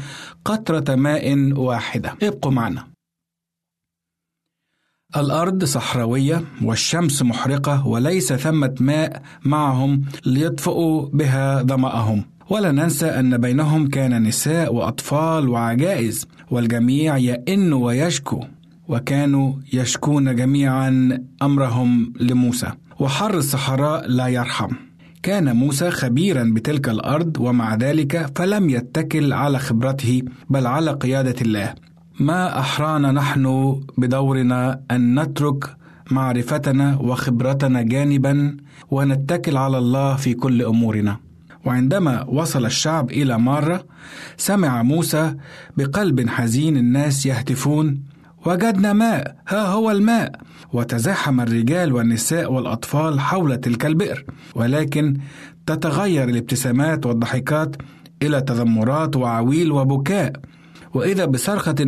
قطرة 0.46 0.96
ماء 0.96 1.54
واحدة. 1.54 2.16
ابقوا 2.24 2.52
معنا. 2.52 2.88
الأرض 5.18 5.64
صحراوية 5.64 6.44
والشمس 6.64 7.22
محرقة 7.22 7.88
وليس 7.88 8.34
ثمة 8.34 8.76
ماء 8.80 9.22
معهم 9.46 10.06
ليطفئوا 10.26 11.10
بها 11.14 11.64
ظمأهم. 11.64 12.37
ولا 12.50 12.72
ننسى 12.72 13.06
أن 13.06 13.38
بينهم 13.38 13.88
كان 13.88 14.24
نساء 14.24 14.74
وأطفال 14.74 15.50
وعجائز 15.50 16.28
والجميع 16.52 17.18
يئن 17.18 17.74
ويشكو 17.74 18.44
وكانوا 18.88 19.54
يشكون 19.74 20.36
جميعا 20.36 21.20
أمرهم 21.42 22.14
لموسى 22.20 22.72
وحر 23.00 23.38
الصحراء 23.38 24.08
لا 24.08 24.28
يرحم. 24.28 24.76
كان 25.24 25.56
موسى 25.56 25.92
خبيرا 25.92 26.52
بتلك 26.56 26.90
الأرض 26.90 27.38
ومع 27.40 27.76
ذلك 27.76 28.32
فلم 28.36 28.70
يتكل 28.70 29.34
على 29.34 29.60
خبرته 29.60 30.22
بل 30.50 30.68
على 30.68 30.92
قيادة 30.92 31.36
الله. 31.42 31.74
ما 32.20 32.60
أحرانا 32.60 33.12
نحن 33.12 33.76
بدورنا 33.98 34.82
أن 34.92 35.20
نترك 35.20 35.76
معرفتنا 36.12 36.98
وخبرتنا 36.98 37.82
جانبا 37.82 38.58
ونتكل 38.92 39.58
على 39.58 39.78
الله 39.78 40.16
في 40.16 40.34
كل 40.34 40.62
أمورنا. 40.62 41.27
وعندما 41.68 42.24
وصل 42.24 42.66
الشعب 42.66 43.12
إلى 43.12 43.40
ماره 43.40 43.84
سمع 44.38 44.84
موسى 44.84 45.36
بقلب 45.78 46.30
حزين 46.30 46.78
الناس 46.78 47.26
يهتفون 47.26 48.04
وجدنا 48.46 48.94
ماء 48.94 49.36
ها 49.48 49.66
هو 49.66 49.92
الماء! 49.92 50.32
وتزاحم 50.74 51.42
الرجال 51.42 51.94
والنساء 51.94 52.54
والأطفال 52.54 53.20
حول 53.20 53.58
تلك 53.58 53.86
البئر 53.86 54.26
ولكن 54.56 55.18
تتغير 55.66 56.30
الابتسامات 56.30 57.06
والضحكات 57.06 57.76
إلى 58.24 58.42
تذمرات 58.42 59.16
وعويل 59.16 59.72
وبكاء. 59.72 60.34
وإذا 60.94 61.26
بصرخة 61.26 61.86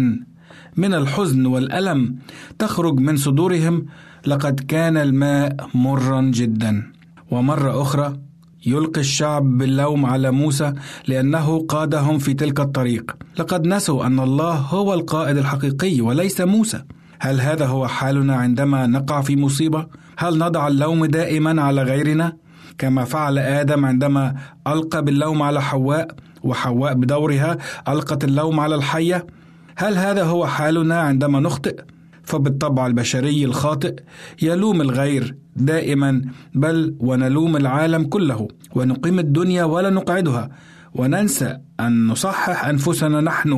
من 0.78 0.94
الحزن 0.94 1.46
والألم 1.46 2.16
تخرج 2.60 3.00
من 3.00 3.18
صدورهم 3.18 3.86
لقد 4.28 4.60
كان 4.60 4.98
الماء 4.98 5.56
مرا 5.74 6.22
جدا. 6.22 6.92
ومرة 7.32 7.82
أخرى 7.82 8.29
يلقي 8.66 9.02
الشعب 9.02 9.58
باللوم 9.58 10.06
على 10.06 10.32
موسى 10.32 10.74
لأنه 11.08 11.66
قادهم 11.70 12.18
في 12.18 12.34
تلك 12.34 12.60
الطريق. 12.60 13.16
لقد 13.40 13.68
نسوا 13.68 14.06
أن 14.06 14.20
الله 14.20 14.54
هو 14.54 14.94
القائد 14.94 15.38
الحقيقي 15.38 16.02
وليس 16.02 16.42
موسى. 16.42 16.84
هل 17.20 17.42
هذا 17.42 17.66
هو 17.66 17.88
حالنا 17.88 18.36
عندما 18.36 18.88
نقع 18.88 19.22
في 19.22 19.36
مصيبة؟ 19.36 19.88
هل 20.18 20.38
نضع 20.38 20.68
اللوم 20.68 21.06
دائما 21.06 21.62
على 21.62 21.84
غيرنا؟ 21.84 22.38
كما 22.78 23.04
فعل 23.04 23.40
آدم 23.40 23.86
عندما 23.86 24.36
ألقى 24.68 25.06
باللوم 25.06 25.42
على 25.42 25.62
حواء 25.62 26.08
وحواء 26.44 26.94
بدورها 26.94 27.58
ألقت 27.88 28.24
اللوم 28.24 28.60
على 28.60 28.76
الحية. 28.76 29.28
هل 29.76 29.98
هذا 29.98 30.24
هو 30.24 30.48
حالنا 30.48 31.00
عندما 31.00 31.40
نخطئ؟ 31.40 31.82
فبالطبع 32.30 32.88
البشري 32.88 33.46
الخاطئ 33.46 33.96
يلوم 34.42 34.82
الغير 34.82 35.36
دائما 35.56 36.22
بل 36.56 36.96
ونلوم 37.00 37.58
العالم 37.58 38.04
كله 38.04 38.48
ونقيم 38.76 39.20
الدنيا 39.20 39.64
ولا 39.64 39.90
نقعدها 39.90 40.50
وننسى 40.94 41.58
أن 41.80 42.08
نصحح 42.08 42.66
أنفسنا 42.66 43.22
نحن 43.22 43.52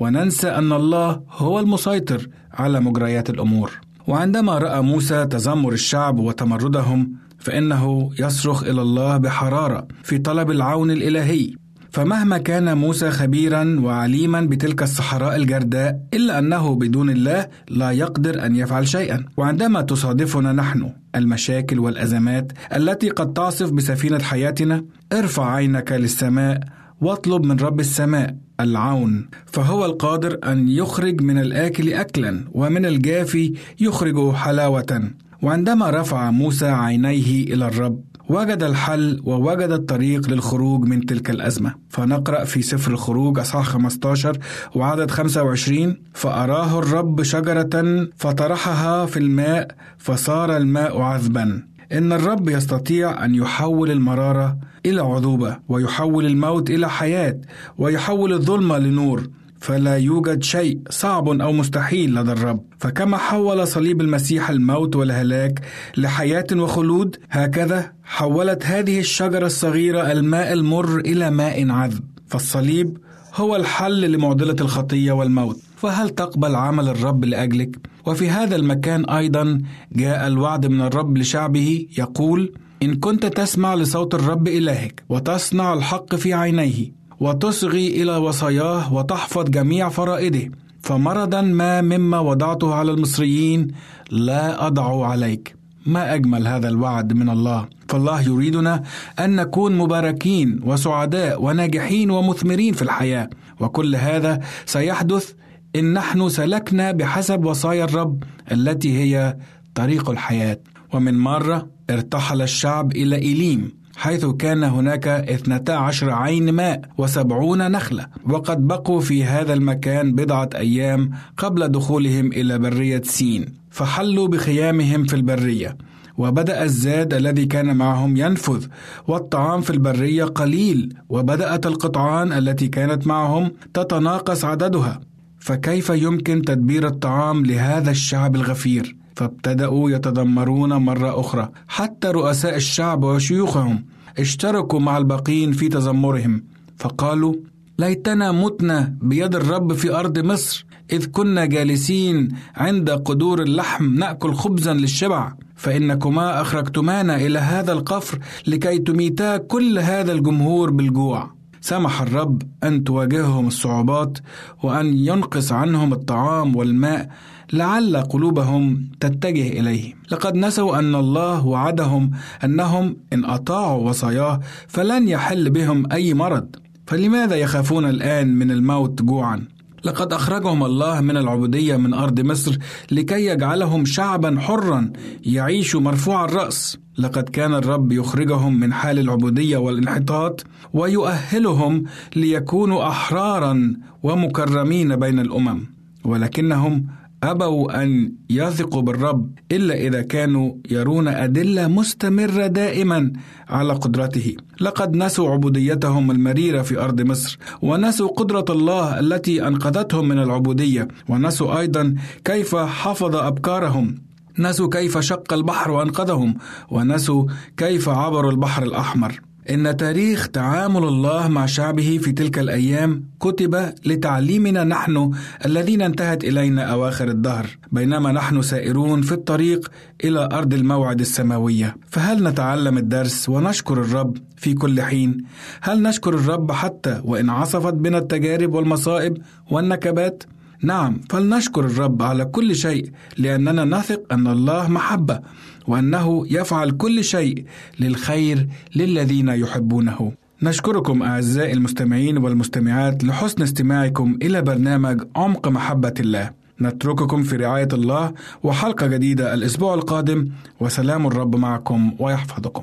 وننسى 0.00 0.48
أن 0.48 0.72
الله 0.72 1.22
هو 1.30 1.60
المسيطر 1.60 2.28
على 2.52 2.80
مجريات 2.80 3.30
الأمور. 3.30 3.70
وعندما 4.08 4.58
رأى 4.58 4.80
موسى 4.82 5.26
تذمر 5.26 5.72
الشعب 5.72 6.18
وتمردهم 6.18 7.12
فإنه 7.38 8.10
يصرخ 8.18 8.62
إلى 8.62 8.82
الله 8.82 9.16
بحرارة 9.16 9.86
في 10.02 10.18
طلب 10.18 10.50
العون 10.50 10.90
الإلهي. 10.90 11.54
فمهما 11.96 12.38
كان 12.38 12.78
موسى 12.78 13.10
خبيرا 13.10 13.80
وعليما 13.80 14.40
بتلك 14.40 14.82
الصحراء 14.82 15.36
الجرداء 15.36 16.00
إلا 16.14 16.38
أنه 16.38 16.74
بدون 16.74 17.10
الله 17.10 17.48
لا 17.68 17.90
يقدر 17.90 18.46
أن 18.46 18.56
يفعل 18.56 18.88
شيئا. 18.88 19.24
وعندما 19.36 19.82
تصادفنا 19.82 20.52
نحن 20.52 20.92
المشاكل 21.14 21.78
والأزمات 21.78 22.52
التي 22.76 23.08
قد 23.08 23.32
تعصف 23.32 23.70
بسفينة 23.70 24.18
حياتنا 24.18 24.84
ارفع 25.12 25.54
عينك 25.54 25.92
للسماء 25.92 26.60
واطلب 27.00 27.44
من 27.44 27.56
رب 27.56 27.80
السماء 27.80 28.36
العون. 28.60 29.28
فهو 29.46 29.84
القادر 29.84 30.38
أن 30.44 30.68
يخرج 30.68 31.22
من 31.22 31.38
الآكل 31.38 31.92
اكلا 31.92 32.44
ومن 32.52 32.86
الجافي 32.86 33.52
يخرج 33.80 34.32
حلاوة. 34.32 35.10
وعندما 35.42 35.90
رفع 35.90 36.30
موسى 36.30 36.66
عينيه 36.66 37.54
إلى 37.54 37.66
الرب 37.68 38.00
وجد 38.28 38.62
الحل 38.62 39.20
ووجد 39.24 39.70
الطريق 39.70 40.30
للخروج 40.30 40.84
من 40.84 41.06
تلك 41.06 41.30
الأزمة. 41.30 41.74
فنقرأ 41.88 42.44
في 42.44 42.62
سفر 42.62 42.90
الخروج 42.90 43.38
أصحاح 43.38 43.66
15 43.66 44.38
وعدد 44.74 45.10
25 45.10 45.96
فأراه 46.14 46.78
الرب 46.78 47.22
شجرة 47.22 48.06
فطرحها 48.16 49.06
في 49.06 49.18
الماء 49.18 49.68
فصار 49.98 50.56
الماء 50.56 51.00
عذبا. 51.00 51.62
إن 51.92 52.12
الرب 52.12 52.48
يستطيع 52.48 53.24
أن 53.24 53.34
يحول 53.34 53.90
المرارة 53.90 54.56
إلى 54.86 55.00
عذوبة 55.00 55.58
ويحول 55.68 56.26
الموت 56.26 56.70
إلى 56.70 56.88
حياة 56.90 57.40
ويحول 57.78 58.32
الظلمة 58.32 58.78
لنور. 58.78 59.28
فلا 59.66 59.96
يوجد 59.96 60.42
شيء 60.42 60.78
صعب 60.90 61.28
أو 61.28 61.52
مستحيل 61.52 62.14
لدى 62.14 62.32
الرب. 62.32 62.64
فكما 62.78 63.16
حول 63.16 63.68
صليب 63.68 64.00
المسيح 64.00 64.50
الموت 64.50 64.96
والهلاك 64.96 65.60
لحياة 65.96 66.46
وخلود 66.52 67.16
هكذا 67.30 67.92
حولت 68.04 68.66
هذه 68.66 68.98
الشجرة 68.98 69.46
الصغيرة 69.46 70.12
الماء 70.12 70.52
المر 70.52 70.98
إلى 70.98 71.30
ماء 71.30 71.70
عذب. 71.70 72.04
فالصليب 72.26 72.98
هو 73.34 73.56
الحل 73.56 74.12
لمعضلة 74.12 74.56
الخطية 74.60 75.12
والموت. 75.12 75.56
فهل 75.76 76.10
تقبل 76.10 76.54
عمل 76.54 76.88
الرب 76.88 77.24
لأجلك؟ 77.24 77.76
وفي 78.06 78.30
هذا 78.30 78.56
المكان 78.56 79.04
أيضا 79.04 79.62
جاء 79.92 80.26
الوعد 80.26 80.66
من 80.66 80.80
الرب 80.80 81.18
لشعبه 81.18 81.86
يقول 81.98 82.52
إن 82.82 82.94
كنت 82.94 83.26
تسمع 83.26 83.74
لصوت 83.74 84.14
الرب 84.14 84.48
إلهك 84.48 85.04
وتصنع 85.08 85.72
الحق 85.74 86.14
في 86.14 86.34
عينيه 86.34 86.95
وتصغي 87.20 88.02
إلى 88.02 88.16
وصاياه 88.16 88.92
وتحفظ 88.92 89.44
جميع 89.50 89.88
فرائده 89.88 90.50
فمرضا 90.82 91.40
ما 91.40 91.80
مما 91.80 92.18
وضعته 92.20 92.74
على 92.74 92.90
المصريين 92.90 93.68
لا 94.10 94.66
أضع 94.66 95.06
عليك. 95.06 95.56
ما 95.86 96.14
أجمل 96.14 96.46
هذا 96.46 96.68
الوعد 96.68 97.12
من 97.12 97.30
الله. 97.30 97.68
فالله 97.88 98.22
يريدنا 98.22 98.82
أن 99.18 99.36
نكون 99.36 99.76
مباركين 99.78 100.60
وسعداء 100.64 101.42
وناجحين 101.42 102.10
ومثمرين 102.10 102.74
في 102.74 102.82
الحياة. 102.82 103.30
وكل 103.60 103.96
هذا 103.96 104.40
سيحدث 104.66 105.32
إن 105.76 105.92
نحن 105.92 106.28
سلكنا 106.28 106.92
بحسب 106.92 107.44
وصايا 107.44 107.84
الرب 107.84 108.22
التي 108.52 108.98
هي 108.98 109.36
طريق 109.74 110.10
الحياة. 110.10 110.58
ومن 110.92 111.18
مرة 111.18 111.66
ارتحل 111.90 112.42
الشعب 112.42 112.92
إلى 112.92 113.16
إليم. 113.16 113.72
حيث 113.96 114.26
كان 114.26 114.64
هناك 114.64 115.08
اثنتا 115.08 115.72
عشر 115.72 116.10
عين 116.10 116.52
ماء 116.52 116.80
وسبعون 116.98 117.70
نخلة 117.70 118.06
وقد 118.28 118.66
بقوا 118.66 119.00
في 119.00 119.24
هذا 119.24 119.52
المكان 119.52 120.14
بضعة 120.14 120.50
أيام 120.54 121.10
قبل 121.36 121.68
دخولهم 121.68 122.32
إلى 122.32 122.58
برية 122.58 123.02
سين 123.04 123.54
فحلوا 123.70 124.28
بخيامهم 124.28 125.04
في 125.04 125.16
البرية 125.16 125.76
وبدأ 126.18 126.62
الزاد 126.62 127.14
الذي 127.14 127.46
كان 127.46 127.76
معهم 127.76 128.16
ينفذ 128.16 128.66
والطعام 129.08 129.60
في 129.60 129.70
البرية 129.70 130.24
قليل 130.24 130.96
وبدأت 131.08 131.66
القطعان 131.66 132.32
التي 132.32 132.68
كانت 132.68 133.06
معهم 133.06 133.52
تتناقص 133.74 134.44
عددها 134.44 135.00
فكيف 135.38 135.90
يمكن 135.90 136.42
تدبير 136.42 136.86
الطعام 136.86 137.46
لهذا 137.46 137.90
الشعب 137.90 138.36
الغفير؟ 138.36 138.96
فابتدأوا 139.16 139.90
يتذمرون 139.90 140.72
مرة 140.72 141.20
أخرى. 141.20 141.48
حتى 141.68 142.08
رؤساء 142.08 142.56
الشعب 142.56 143.04
وشيوخهم 143.04 143.84
اشتركوا 144.18 144.80
مع 144.80 144.98
الباقين 144.98 145.52
في 145.52 145.68
تذمرهم. 145.68 146.44
فقالوا 146.76 147.34
ليتنا 147.78 148.32
متنا 148.32 148.96
بيد 149.02 149.34
الرب 149.34 149.72
في 149.72 149.94
أرض 149.94 150.18
مصر 150.18 150.66
إذ 150.92 151.06
كنا 151.06 151.44
جالسين 151.44 152.28
عند 152.56 152.90
قدور 152.90 153.42
اللحم 153.42 153.94
نأكل 153.94 154.34
خبزا 154.34 154.74
للشبع. 154.74 155.32
فإنكما 155.56 156.40
أخرجتمانا 156.40 157.16
إلى 157.16 157.38
هذا 157.38 157.72
القفر 157.72 158.18
لكي 158.46 158.78
تميتا 158.78 159.36
كل 159.36 159.78
هذا 159.78 160.12
الجمهور 160.12 160.70
بالجوع. 160.70 161.30
سمح 161.60 162.02
الرب 162.02 162.42
أن 162.64 162.84
تواجههم 162.84 163.46
الصعوبات 163.46 164.18
وأن 164.62 164.98
ينقص 164.98 165.52
عنهم 165.52 165.92
الطعام 165.92 166.56
والماء 166.56 167.10
لعل 167.52 167.96
قلوبهم 167.96 168.88
تتجه 169.00 169.60
إليه. 169.60 169.94
لقد 170.10 170.36
نسوا 170.36 170.78
أن 170.78 170.94
الله 170.94 171.46
وعدهم 171.46 172.10
أنهم 172.44 172.96
إن 173.12 173.24
أطاعوا 173.24 173.88
وصاياه 173.88 174.40
فلن 174.68 175.08
يحل 175.08 175.50
بهم 175.50 175.92
أي 175.92 176.14
مرض. 176.14 176.46
فلماذا 176.86 177.36
يخافون 177.36 177.84
الآن 177.84 178.34
من 178.34 178.50
الموت 178.50 179.02
جوعا؟ 179.02 179.44
لقد 179.84 180.12
أخرجهم 180.12 180.64
الله 180.64 181.00
من 181.00 181.16
العبودية 181.16 181.76
من 181.76 181.94
أرض 181.94 182.20
مصر 182.20 182.58
لكي 182.92 183.26
يجعلهم 183.26 183.84
شعبا 183.84 184.36
حرا 184.40 184.92
يعيش 185.24 185.76
مرفوع 185.76 186.24
الرأس. 186.24 186.78
لقد 186.98 187.28
كان 187.28 187.54
الرب 187.54 187.92
يخرجهم 187.92 188.60
من 188.60 188.72
حال 188.72 188.98
العبودية 188.98 189.56
والانحطاط 189.56 190.44
ويؤهلهم 190.72 191.84
ليكونوا 192.16 192.88
أحرارا 192.88 193.72
ومكرمين 194.02 194.96
بين 194.96 195.18
الأمم. 195.18 195.66
ولكنهم 196.04 196.86
أبوا 197.30 197.82
أن 197.82 198.12
يثقوا 198.30 198.82
بالرب 198.82 199.30
إلا 199.52 199.74
إذا 199.74 200.02
كانوا 200.02 200.54
يرون 200.70 201.08
أدلة 201.08 201.68
مستمرة 201.68 202.46
دائما 202.46 203.12
على 203.48 203.72
قدرته. 203.72 204.36
لقد 204.60 204.96
نسوا 204.96 205.30
عبوديتهم 205.30 206.10
المريرة 206.10 206.62
في 206.62 206.78
أرض 206.80 207.00
مصر 207.00 207.38
ونسوا 207.62 208.08
قدرة 208.08 208.44
الله 208.50 209.00
التي 209.00 209.46
أنقذتهم 209.48 210.08
من 210.08 210.18
العبودية 210.18 210.88
ونسوا 211.08 211.58
أيضا 211.58 211.94
كيف 212.24 212.56
حفظ 212.56 213.16
أبكارهم. 213.16 213.94
نسوا 214.38 214.68
كيف 214.68 214.98
شق 214.98 215.32
البحر 215.32 215.70
وأنقذهم 215.70 216.34
ونسوا 216.70 217.24
كيف 217.56 217.88
عبروا 217.88 218.30
البحر 218.30 218.62
الأحمر. 218.62 219.20
إن 219.50 219.76
تاريخ 219.76 220.28
تعامل 220.28 220.84
الله 220.84 221.28
مع 221.28 221.46
شعبه 221.46 221.98
في 222.02 222.12
تلك 222.12 222.38
الأيام 222.38 223.04
كتب 223.20 223.72
لتعليمنا 223.84 224.64
نحن 224.64 225.10
الذين 225.44 225.82
انتهت 225.82 226.24
إلينا 226.24 226.62
أواخر 226.62 227.08
الدهر 227.08 227.46
بينما 227.72 228.12
نحن 228.12 228.42
سائرون 228.42 229.02
في 229.02 229.12
الطريق 229.12 229.70
إلى 230.04 230.28
أرض 230.32 230.54
الموعد 230.54 231.00
السماوية 231.00 231.76
فهل 231.90 232.22
نتعلم 232.22 232.78
الدرس 232.78 233.28
ونشكر 233.28 233.80
الرب 233.80 234.16
في 234.36 234.54
كل 234.54 234.82
حين؟ 234.82 235.24
هل 235.60 235.82
نشكر 235.82 236.14
الرب 236.14 236.52
حتى 236.52 237.00
وإن 237.04 237.30
عصفت 237.30 237.74
بنا 237.74 237.98
التجارب 237.98 238.54
والمصائب 238.54 239.18
والنكبات؟ 239.50 240.22
نعم 240.62 241.00
فلنشكر 241.10 241.64
الرب 241.64 242.02
على 242.02 242.24
كل 242.24 242.56
شيء 242.56 242.90
لأننا 243.18 243.64
نثق 243.64 244.02
أن 244.12 244.26
الله 244.26 244.68
محبة 244.68 245.20
وأنه 245.68 246.26
يفعل 246.30 246.70
كل 246.70 247.04
شيء 247.04 247.44
للخير 247.80 248.48
للذين 248.76 249.28
يحبونه. 249.28 250.12
نشكركم 250.42 251.02
أعزائي 251.02 251.52
المستمعين 251.52 252.18
والمستمعات 252.18 253.04
لحسن 253.04 253.42
استماعكم 253.42 254.18
إلى 254.22 254.42
برنامج 254.42 255.02
عمق 255.16 255.48
محبة 255.48 255.94
الله. 256.00 256.30
نترككم 256.60 257.22
في 257.22 257.36
رعاية 257.36 257.68
الله 257.72 258.12
وحلقة 258.42 258.86
جديدة 258.86 259.34
الأسبوع 259.34 259.74
القادم 259.74 260.28
وسلام 260.60 261.06
الرب 261.06 261.36
معكم 261.36 261.92
ويحفظكم. 261.98 262.62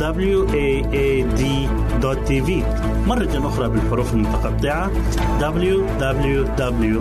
www.al.waad.tv 0.00 2.50
مرة 3.06 3.48
أخرى 3.48 3.68
بالحروف 3.68 4.14
المتقطعة 4.14 4.90
www 5.40 6.96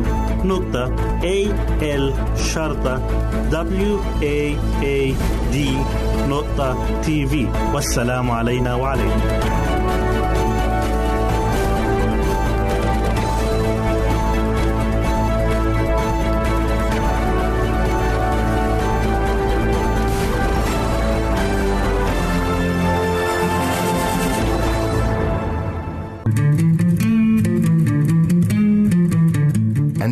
www.al-waad.tv 6.26 7.34
والسلام 7.74 8.32
علينا 8.32 8.76
وعليكم. 8.76 9.22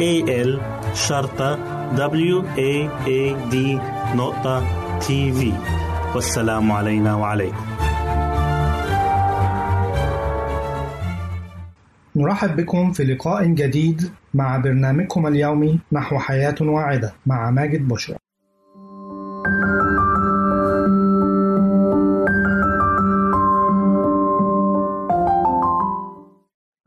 A 0.00 0.22
L 0.28 0.60
شرطة 0.94 1.56
W 1.96 2.42
A 2.56 2.88
A 3.06 3.50
D 3.52 3.56
نقطة 4.16 4.64
تي 4.98 5.32
في 5.32 5.52
والسلام 6.14 6.72
علينا 6.72 7.14
وعليكم 7.14 7.64
نرحب 12.16 12.56
بكم 12.56 12.92
في 12.92 13.04
لقاء 13.04 13.44
جديد 13.44 14.10
مع 14.34 14.56
برنامجكم 14.56 15.26
اليومي 15.26 15.80
نحو 15.92 16.18
حياة 16.18 16.54
واعدة 16.60 17.12
مع 17.26 17.50
ماجد 17.50 17.88
بشرى. 17.88 18.16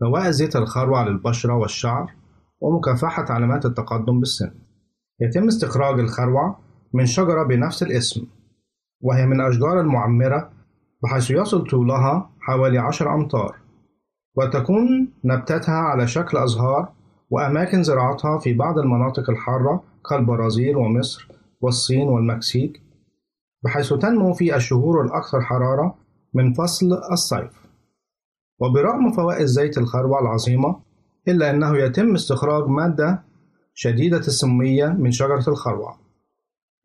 فوائد 0.02 0.32
زيت 0.32 0.56
الخروع 0.56 1.04
للبشرة 1.08 1.54
والشعر 1.54 2.12
ومكافحة 2.60 3.26
علامات 3.30 3.66
التقدم 3.66 4.20
بالسن. 4.20 4.52
يتم 5.22 5.48
استخراج 5.48 6.00
الخروع 6.00 6.58
من 6.94 7.06
شجرة 7.06 7.44
بنفس 7.44 7.84
الاسم 7.84 8.28
وهي 9.02 9.26
من 9.26 9.42
الأشجار 9.42 9.82
المعمرة 9.82 10.52
بحيث 11.04 11.32
يصل 11.32 11.68
طولها 11.68 12.30
حوالي 12.40 12.78
عشر 12.78 13.16
أمتار 13.16 13.56
وتكون 14.36 15.14
نبتاتها 15.24 15.76
على 15.76 16.08
شكل 16.08 16.38
أزهار 16.38 16.94
وأماكن 17.30 17.84
زراعتها 17.84 18.38
في 18.38 18.54
بعض 18.54 18.80
المناطق 18.80 19.30
الحارة 19.30 19.84
كالبرازيل 20.10 20.78
ومصر 20.78 21.28
والصين 21.62 22.08
والمكسيك 22.08 22.82
بحيث 23.64 23.94
تنمو 23.94 24.34
في 24.34 24.56
الشهور 24.56 25.02
الأكثر 25.02 25.42
حرارة 25.42 25.96
من 26.34 26.54
فصل 26.54 26.94
الصيف 27.12 27.68
وبرغم 28.60 29.12
فوائد 29.12 29.46
زيت 29.46 29.78
الخروع 29.78 30.20
العظيمة 30.20 30.87
إلا 31.28 31.50
أنه 31.50 31.78
يتم 31.78 32.14
استخراج 32.14 32.68
مادة 32.68 33.24
شديدة 33.74 34.18
السمية 34.18 34.88
من 34.88 35.12
شجرة 35.12 35.44
الخروع 35.48 35.98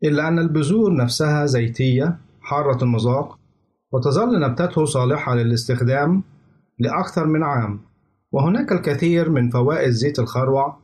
إلا 0.05 0.28
أن 0.28 0.38
البذور 0.38 0.97
نفسها 0.97 1.47
زيتية 1.47 2.18
حارة 2.40 2.84
المذاق 2.84 3.38
وتظل 3.93 4.40
نبتته 4.40 4.84
صالحة 4.84 5.34
للاستخدام 5.34 6.22
لأكثر 6.78 7.26
من 7.26 7.43
عام. 7.43 7.80
وهناك 8.32 8.72
الكثير 8.72 9.30
من 9.30 9.51
فوائد 9.51 9.90
زيت 9.90 10.18
الخروع 10.18 10.76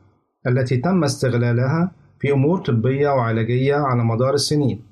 التي 0.47 0.77
تم 0.77 1.05
استغلالها 1.05 1.93
في 2.21 2.33
أمور 2.33 2.59
طبية 2.59 3.09
وعلاجية 3.09 3.75
على 3.75 4.05
مدار 4.05 4.35
السنين 4.35 4.83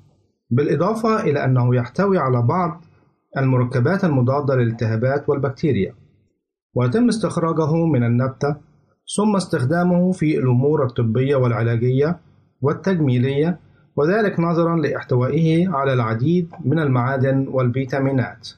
بالإضافة 0.49 1.21
إلى 1.21 1.43
أنه 1.45 1.75
يحتوي 1.75 2.17
على 2.17 2.41
بعض 2.41 2.83
المركبات 3.37 4.03
المضادة 4.03 4.55
للالتهابات 4.55 5.29
والبكتيريا. 5.29 5.93
ويتم 6.77 7.07
استخراجه 7.07 7.85
من 7.85 8.03
النبتة 8.03 8.55
ثم 9.17 9.35
استخدامه 9.35 10.11
في 10.11 10.37
الأمور 10.37 10.85
الطبية 10.85 11.35
والعلاجية 11.35 12.19
والتجميلية 12.61 13.59
وذلك 13.95 14.39
نظرا 14.39 14.75
لإحتوائه 14.75 15.69
على 15.69 15.93
العديد 15.93 16.49
من 16.65 16.79
المعادن 16.79 17.47
والفيتامينات. 17.47 18.49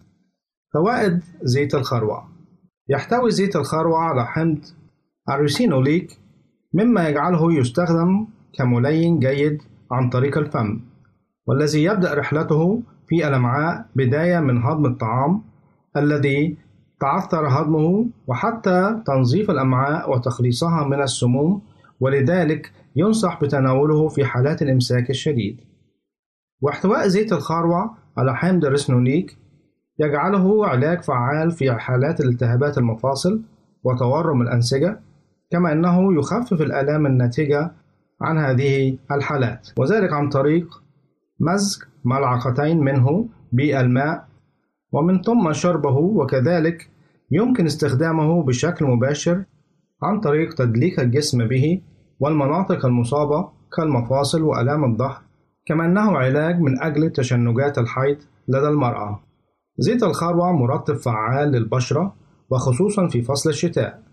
فوائد 0.74 1.24
زيت 1.44 1.76
الخروع. 1.76 2.28
يحتوي 2.90 3.32
زيت 3.32 3.56
الخروع 3.56 4.10
على 4.10 4.26
حمض 4.26 4.60
الريسينوليك 5.30 6.18
مما 6.74 7.10
يجعله 7.10 7.54
يستخدم 7.54 8.28
كملين 8.58 9.20
جيد 9.20 9.62
عن 9.92 10.10
طريق 10.10 10.38
الفم 10.38 10.80
والذي 11.48 11.84
يبدأ 11.84 12.14
رحلته 12.14 12.82
في 13.08 13.28
الأمعاء 13.28 13.86
بداية 13.96 14.40
من 14.40 14.64
هضم 14.64 14.86
الطعام 14.86 15.42
الذي 15.98 16.58
تعثر 17.00 17.48
هضمه 17.48 18.06
وحتى 18.28 19.02
تنظيف 19.06 19.52
الأمعاء 19.52 20.12
وتخليصها 20.12 20.88
من 20.88 21.02
السموم 21.02 21.62
ولذلك 22.00 22.72
ينصح 22.96 23.42
بتناوله 23.42 24.08
في 24.08 24.26
حالات 24.26 24.62
الإمساك 24.62 25.10
الشديد. 25.10 25.62
واحتواء 26.62 27.08
زيت 27.08 27.34
الخروع 27.34 27.96
على 28.18 28.36
حمض 28.36 28.66
الريسنوليك 28.66 29.38
يجعله 30.00 30.68
علاج 30.68 31.02
فعال 31.02 31.52
في 31.52 31.72
حالات 31.72 32.22
الالتهابات 32.22 32.78
المفاصل 32.78 33.42
وتورم 33.84 34.42
الأنسجة 34.42 35.00
كما 35.52 35.72
أنه 35.72 36.14
يخفف 36.20 36.62
الآلام 36.62 37.06
الناتجة 37.06 37.72
عن 38.22 38.38
هذه 38.38 38.98
الحالات. 39.12 39.68
وذلك 39.78 40.14
عن 40.14 40.30
طريق 40.30 40.84
مزج 41.40 41.84
ملعقتين 42.06 42.80
منه 42.80 43.30
بألماء 43.52 44.29
ومن 44.92 45.22
ثم 45.22 45.54
شربه 45.54 45.98
وكذلك 45.98 46.90
يمكن 47.32 47.66
استخدامه 47.66 48.44
بشكل 48.44 48.86
مباشر 48.86 49.44
عن 50.04 50.20
طريق 50.20 50.54
تدليك 50.54 51.00
الجسم 51.00 51.48
به 51.48 51.82
والمناطق 52.20 52.86
المصابة 52.86 53.50
كالمفاصل 53.78 54.42
وآلام 54.42 54.92
الظهر 54.92 55.22
كما 55.66 55.86
أنه 55.86 56.18
علاج 56.18 56.60
من 56.60 56.82
أجل 56.82 57.10
تشنجات 57.10 57.78
الحيض 57.78 58.18
لدى 58.48 58.68
المرأة. 58.68 59.20
زيت 59.78 60.04
الخروع 60.04 60.52
مرطب 60.52 60.94
فعال 60.94 61.52
للبشرة 61.52 62.16
وخصوصا 62.50 63.08
في 63.08 63.22
فصل 63.22 63.50
الشتاء 63.50 64.04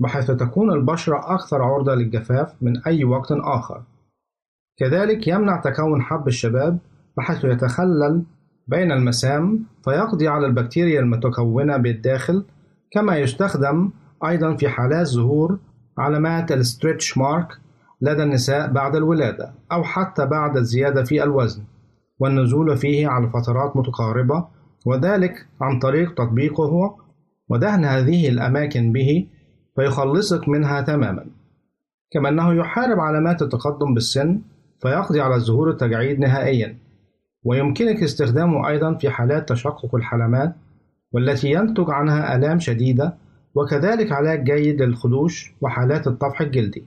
بحيث 0.00 0.30
تكون 0.30 0.72
البشرة 0.72 1.34
أكثر 1.34 1.62
عرضة 1.62 1.94
للجفاف 1.94 2.54
من 2.62 2.82
أي 2.86 3.04
وقت 3.04 3.32
آخر. 3.32 3.82
كذلك 4.78 5.28
يمنع 5.28 5.60
تكون 5.60 6.02
حب 6.02 6.28
الشباب 6.28 6.78
بحيث 7.16 7.44
يتخلل 7.44 8.24
بين 8.68 8.92
المسام 8.92 9.64
فيقضي 9.84 10.28
على 10.28 10.46
البكتيريا 10.46 11.00
المتكونة 11.00 11.76
بالداخل 11.76 12.44
كما 12.92 13.16
يستخدم 13.16 13.90
أيضا 14.26 14.56
في 14.56 14.68
حالات 14.68 15.06
ظهور 15.06 15.58
علامات 15.98 16.52
الستريتش 16.52 17.18
مارك 17.18 17.48
لدى 18.00 18.22
النساء 18.22 18.72
بعد 18.72 18.96
الولادة 18.96 19.52
أو 19.72 19.84
حتى 19.84 20.26
بعد 20.26 20.56
الزيادة 20.56 21.04
في 21.04 21.22
الوزن 21.22 21.62
والنزول 22.20 22.76
فيه 22.76 23.08
على 23.08 23.28
فترات 23.28 23.76
متقاربة 23.76 24.46
وذلك 24.86 25.46
عن 25.60 25.78
طريق 25.78 26.14
تطبيقه. 26.14 26.96
ودهن 27.48 27.84
هذه 27.84 28.28
الأماكن 28.28 28.92
به 28.92 29.26
فيخلصك 29.76 30.48
منها 30.48 30.80
تماما. 30.80 31.26
كما 32.10 32.28
أنه 32.28 32.54
يحارب 32.54 33.00
علامات 33.00 33.42
التقدم 33.42 33.94
بالسن 33.94 34.40
فيقضي 34.82 35.20
على 35.20 35.40
ظهور 35.40 35.70
التجاعيد 35.70 36.20
نهائيا. 36.20 36.78
ويمكنك 37.44 38.02
استخدامه 38.02 38.68
أيضا 38.68 38.94
في 38.94 39.10
حالات 39.10 39.48
تشقق 39.48 39.94
الحلمات 39.94 40.54
والتي 41.12 41.50
ينتج 41.50 41.90
عنها 41.90 42.36
آلام 42.36 42.58
شديدة 42.58 43.14
وكذلك 43.54 44.12
علاج 44.12 44.44
جيد 44.44 44.82
للخدوش 44.82 45.54
وحالات 45.60 46.06
الطفح 46.06 46.40
الجلدي. 46.40 46.84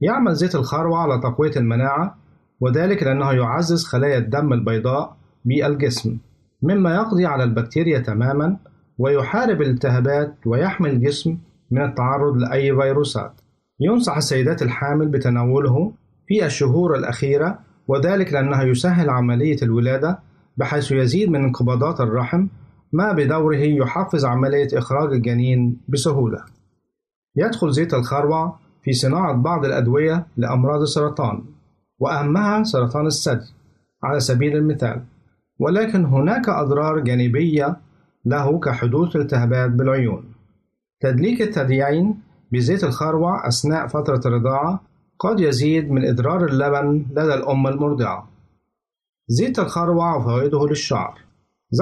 يعمل 0.00 0.34
زيت 0.34 0.54
الخروع 0.54 1.02
على 1.02 1.20
تقوية 1.20 1.52
المناعة 1.56 2.18
وذلك 2.60 3.02
لأنه 3.02 3.32
يعزز 3.32 3.84
خلايا 3.84 4.18
الدم 4.18 4.52
البيضاء 4.52 5.16
بالجسم 5.44 6.18
مما 6.62 6.94
يقضي 6.94 7.26
على 7.26 7.44
البكتيريا 7.44 7.98
تماما 7.98 8.56
ويحارب 8.98 9.62
الالتهابات 9.62 10.34
ويحمي 10.46 10.90
الجسم 10.90 11.38
من 11.70 11.84
التعرض 11.84 12.36
لأي 12.36 12.76
فيروسات. 12.76 13.32
ينصح 13.80 14.16
السيدات 14.16 14.62
الحامل 14.62 15.08
بتناوله 15.08 15.92
في 16.26 16.46
الشهور 16.46 16.94
الأخيرة 16.94 17.58
وذلك 17.88 18.32
لأنه 18.32 18.62
يسهل 18.62 19.10
عملية 19.10 19.56
الولادة 19.62 20.18
بحيث 20.56 20.92
يزيد 20.92 21.30
من 21.30 21.44
انقباضات 21.44 22.00
الرحم 22.00 22.46
ما 22.92 23.12
بدوره 23.12 23.56
يحفز 23.56 24.24
عملية 24.24 24.68
إخراج 24.74 25.12
الجنين 25.12 25.80
بسهولة. 25.88 26.44
يدخل 27.36 27.72
زيت 27.72 27.94
الخروع 27.94 28.58
في 28.82 28.92
صناعة 28.92 29.32
بعض 29.32 29.64
الأدوية 29.64 30.26
لأمراض 30.36 30.80
السرطان، 30.80 31.44
وأهمها 31.98 32.62
سرطان 32.62 33.06
الثدي 33.06 33.54
على 34.02 34.20
سبيل 34.20 34.56
المثال 34.56 35.04
ولكن 35.58 36.04
هناك 36.04 36.48
أضرار 36.48 36.98
جانبية 36.98 37.76
له 38.24 38.60
كحدوث 38.60 39.16
التهابات 39.16 39.70
بالعيون 39.70 40.24
تدليك 41.00 41.42
الثديين 41.42 42.20
بزيت 42.52 42.84
الخروع 42.84 43.48
أثناء 43.48 43.86
فترة 43.86 44.20
الرضاعة 44.26 44.80
قد 45.18 45.40
يزيد 45.40 45.90
من 45.90 46.08
إضرار 46.08 46.44
اللبن 46.44 47.06
لدى 47.10 47.34
الأم 47.34 47.66
المرضعة. 47.66 48.28
زيت 49.28 49.58
الخروع 49.58 50.16
وفوائده 50.16 50.66
للشعر. 50.66 51.18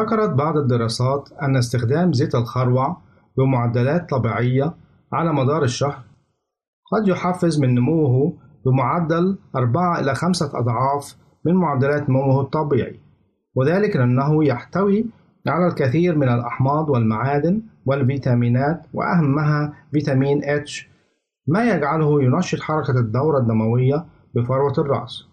ذكرت 0.01 0.31
بعض 0.31 0.57
الدراسات 0.57 1.29
أن 1.43 1.57
استخدام 1.57 2.13
زيت 2.13 2.35
الخروع 2.35 2.97
بمعدلات 3.39 4.11
طبيعية 4.11 4.75
على 5.13 5.33
مدار 5.33 5.63
الشهر 5.63 6.03
قد 6.93 7.09
يحفز 7.09 7.61
من 7.61 7.75
نموه 7.75 8.33
بمعدل 8.67 9.39
4 9.57 10.01
إلى 10.01 10.15
5 10.15 10.59
أضعاف 10.59 11.17
من 11.45 11.55
معدلات 11.55 12.11
نموه 12.11 12.41
الطبيعي 12.41 13.01
وذلك 13.55 13.97
لأنه 13.97 14.45
يحتوي 14.45 15.07
على 15.47 15.67
الكثير 15.67 16.19
من 16.19 16.29
الأحماض 16.29 16.91
والمعادن 16.91 17.63
والفيتامينات 17.87 18.87
وأهمها 18.95 19.73
فيتامين 19.93 20.43
H 20.43 20.85
ما 21.47 21.75
يجعله 21.75 22.23
ينشط 22.23 22.61
حركة 22.61 22.99
الدورة 22.99 23.39
الدموية 23.39 24.07
بفروة 24.35 24.75
الرأس 24.79 25.25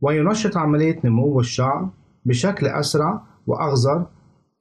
وينشط 0.00 0.56
عملية 0.56 1.00
نمو 1.04 1.40
الشعر 1.40 1.90
بشكل 2.24 2.66
أسرع 2.66 3.22
وأغزر 3.46 4.06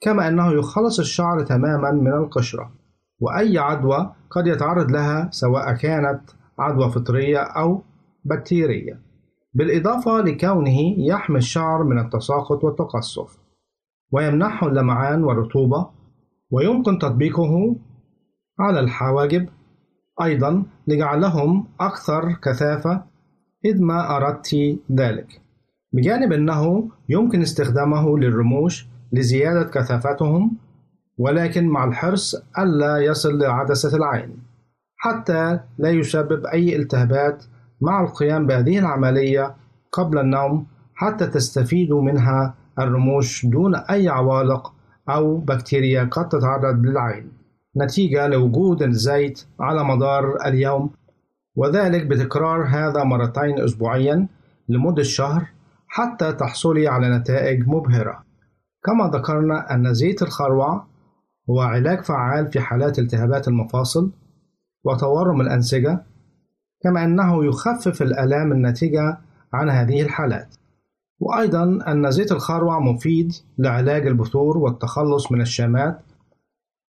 كما 0.02 0.28
أنه 0.28 0.52
يخلص 0.52 1.00
الشعر 1.00 1.44
تماما 1.44 1.92
من 1.92 2.14
القشرة. 2.14 2.72
وأي 3.20 3.58
عدوى 3.58 4.14
قد 4.30 4.48
يتعرض 4.48 4.92
لها 4.92 5.30
سواء 5.32 5.74
كانت 5.74 6.22
عدوى 6.60 6.92
فطرية 6.92 7.40
أو 7.40 7.82
بكتيرية. 8.26 9.02
بالإضافة 9.54 10.22
لكونه 10.22 10.80
يحمي 10.98 11.38
الشعر 11.38 11.84
من 11.84 12.00
التساقط 12.00 12.64
والتقصف 12.64 13.38
ويمنحه 14.12 14.68
اللمعان 14.68 15.24
والرطوبة 15.24 15.90
ويمكن 16.52 17.00
تطبيقه 17.00 17.76
على 18.60 18.80
الحواجب. 18.80 19.50
أيضا 20.22 20.64
لجعلهم 20.88 21.68
أكثر 21.80 22.34
كثافة 22.44 23.04
إذ 23.66 23.82
ما 23.82 24.16
أردت 24.18 24.56
ذلك. 24.92 25.42
بجانب 25.94 26.34
أنه 26.34 26.90
يمكن 27.10 27.42
استخدامه 27.42 28.20
للرموش 28.20 28.88
لزيادة 29.14 29.64
كثافتهم 29.64 30.58
ولكن 31.18 31.68
مع 31.68 31.84
الحرص 31.84 32.36
ألا 32.60 32.98
يصل 32.98 33.38
لعدسة 33.38 33.98
العين 33.98 34.38
حتى 34.98 35.60
لا 35.78 35.90
يسبب 35.90 36.46
أي 36.46 36.76
التهابات 36.76 37.46
مع 37.82 38.02
القيام 38.04 38.48
بهذه 38.48 38.80
العملية 38.80 39.56
قبل 39.92 40.20
النوم 40.20 40.68
حتى 40.96 41.28
تستفيدوا 41.28 42.02
منها 42.02 42.56
الرموش 42.80 43.46
دون 43.46 43.76
أي 43.76 44.10
عوالق 44.10 44.74
أو 45.10 45.38
بكتيريا 45.38 46.04
قد 46.04 46.30
تتعرض 46.30 46.86
للعين. 46.86 47.32
نتيجة 47.82 48.28
لوجود 48.28 48.82
الزيت 48.84 49.46
على 49.60 49.84
مدار 49.84 50.36
اليوم 50.46 50.90
وذلك 51.56 52.06
بتكرار 52.06 52.66
هذا 52.68 53.04
مرتين 53.04 53.60
أسبوعيا 53.60 54.28
لمدة 54.70 55.04
شهر 55.04 55.48
حتى 55.88 56.34
تحصلي 56.34 56.88
على 56.88 57.18
نتائج 57.18 57.68
مبهرة. 57.68 58.24
كما 58.84 59.08
ذكرنا 59.14 59.74
أن 59.74 59.94
زيت 59.94 60.22
الخروع 60.22 60.86
هو 61.50 61.62
علاج 61.62 62.02
فعال 62.02 62.52
في 62.52 62.60
حالات 62.60 63.00
التهابات 63.00 63.48
المفاصل 63.48 64.12
وتورم 64.84 65.42
الأنسجة 65.42 66.04
كما 66.84 67.04
أنه 67.06 67.46
يخفف 67.46 68.02
الآلام 68.02 68.52
الناتجة 68.52 69.18
عن 69.54 69.70
هذه 69.70 70.02
الحالات. 70.02 70.56
وأيضا 71.20 71.64
أن 71.88 72.12
زيت 72.12 72.32
الخروع 72.32 72.80
مفيد 72.80 73.34
لعلاج 73.58 74.08
البثور 74.08 74.58
والتخلص 74.58 75.32
من 75.32 75.42
الشامات 75.42 76.02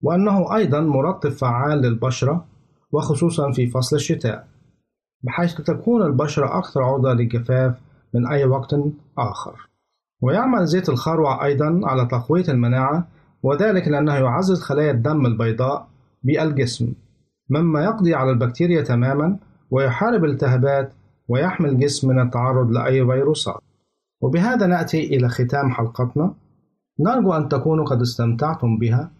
وأنه 0.01 0.55
أيضا 0.55 0.79
مرطب 0.79 1.29
فعال 1.29 1.77
للبشرة 1.77 2.45
وخصوصا 2.91 3.51
في 3.51 3.67
فصل 3.67 3.95
الشتاء 3.95 4.47
بحيث 5.23 5.53
تكون 5.53 6.01
البشرة 6.01 6.57
أكثر 6.57 6.83
عرضة 6.83 7.13
للجفاف 7.13 7.81
من 8.13 8.27
أي 8.27 8.45
وقت 8.45 8.75
آخر. 9.17 9.69
ويعمل 10.21 10.65
زيت 10.65 10.89
الخروع 10.89 11.45
أيضا 11.45 11.81
على 11.83 12.05
تقوية 12.05 12.43
المناعة 12.49 13.07
وذلك 13.43 13.87
لأنه 13.87 14.13
يعزز 14.15 14.61
خلايا 14.61 14.91
الدم 14.91 15.25
البيضاء 15.25 15.87
بالجسم 16.23 16.93
مما 17.49 17.83
يقضي 17.83 18.15
على 18.15 18.31
البكتيريا 18.31 18.81
تماما 18.81 19.37
ويحارب 19.71 20.25
الالتهابات 20.25 20.93
ويحمي 21.27 21.69
الجسم 21.69 22.09
من 22.09 22.19
التعرض 22.21 22.71
لأي 22.71 23.05
فيروسات. 23.05 23.61
وبهذا 24.21 24.67
نأتي 24.67 25.15
إلى 25.15 25.29
ختام 25.29 25.71
حلقتنا. 25.71 26.33
نرجو 26.99 27.33
أن 27.33 27.49
تكونوا 27.49 27.85
قد 27.85 28.01
استمتعتم 28.01 28.77
بها. 28.77 29.11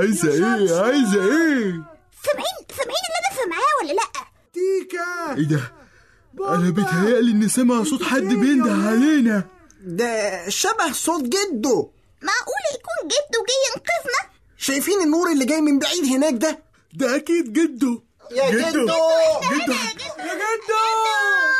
عايزة 0.00 0.28
إيه؟ 0.32 0.80
عايزة 0.82 1.20
إيه؟ 1.24 1.82
سامعين 2.24 2.56
سامعين 2.76 3.02
اللي 3.06 3.18
أنا 3.20 3.36
سامعاه 3.42 3.72
ولا 3.82 3.92
لأ؟ 3.92 4.08
تيكا. 4.52 5.36
إيه 5.36 5.48
ده؟ 5.48 5.72
أنا 6.54 6.70
بيتهيألي 6.70 7.30
إني 7.30 7.48
سامع 7.48 7.84
صوت 7.84 8.02
حد 8.02 8.22
بينده 8.22 8.72
علينا. 8.72 9.44
ده 9.84 10.48
شبه 10.48 10.92
صوت 10.92 11.22
جده 11.22 11.90
معقول 12.22 12.62
يكون 12.74 13.08
جده 13.08 13.38
جاي 13.48 13.60
ينقذنا؟ 13.68 14.30
شايفين 14.56 15.00
النور 15.02 15.32
اللي 15.32 15.44
جاي 15.44 15.60
من 15.60 15.78
بعيد 15.78 16.04
هناك 16.04 16.34
ده؟ 16.34 16.58
ده 16.94 17.16
أكيد 17.16 17.52
جده 17.52 18.02
يا 18.30 18.50
جدو. 18.50 18.68
جدو. 18.70 18.84
جدو. 18.84 19.72
يا 19.72 19.94
جدو. 19.94 20.34
جدو. 20.40 21.59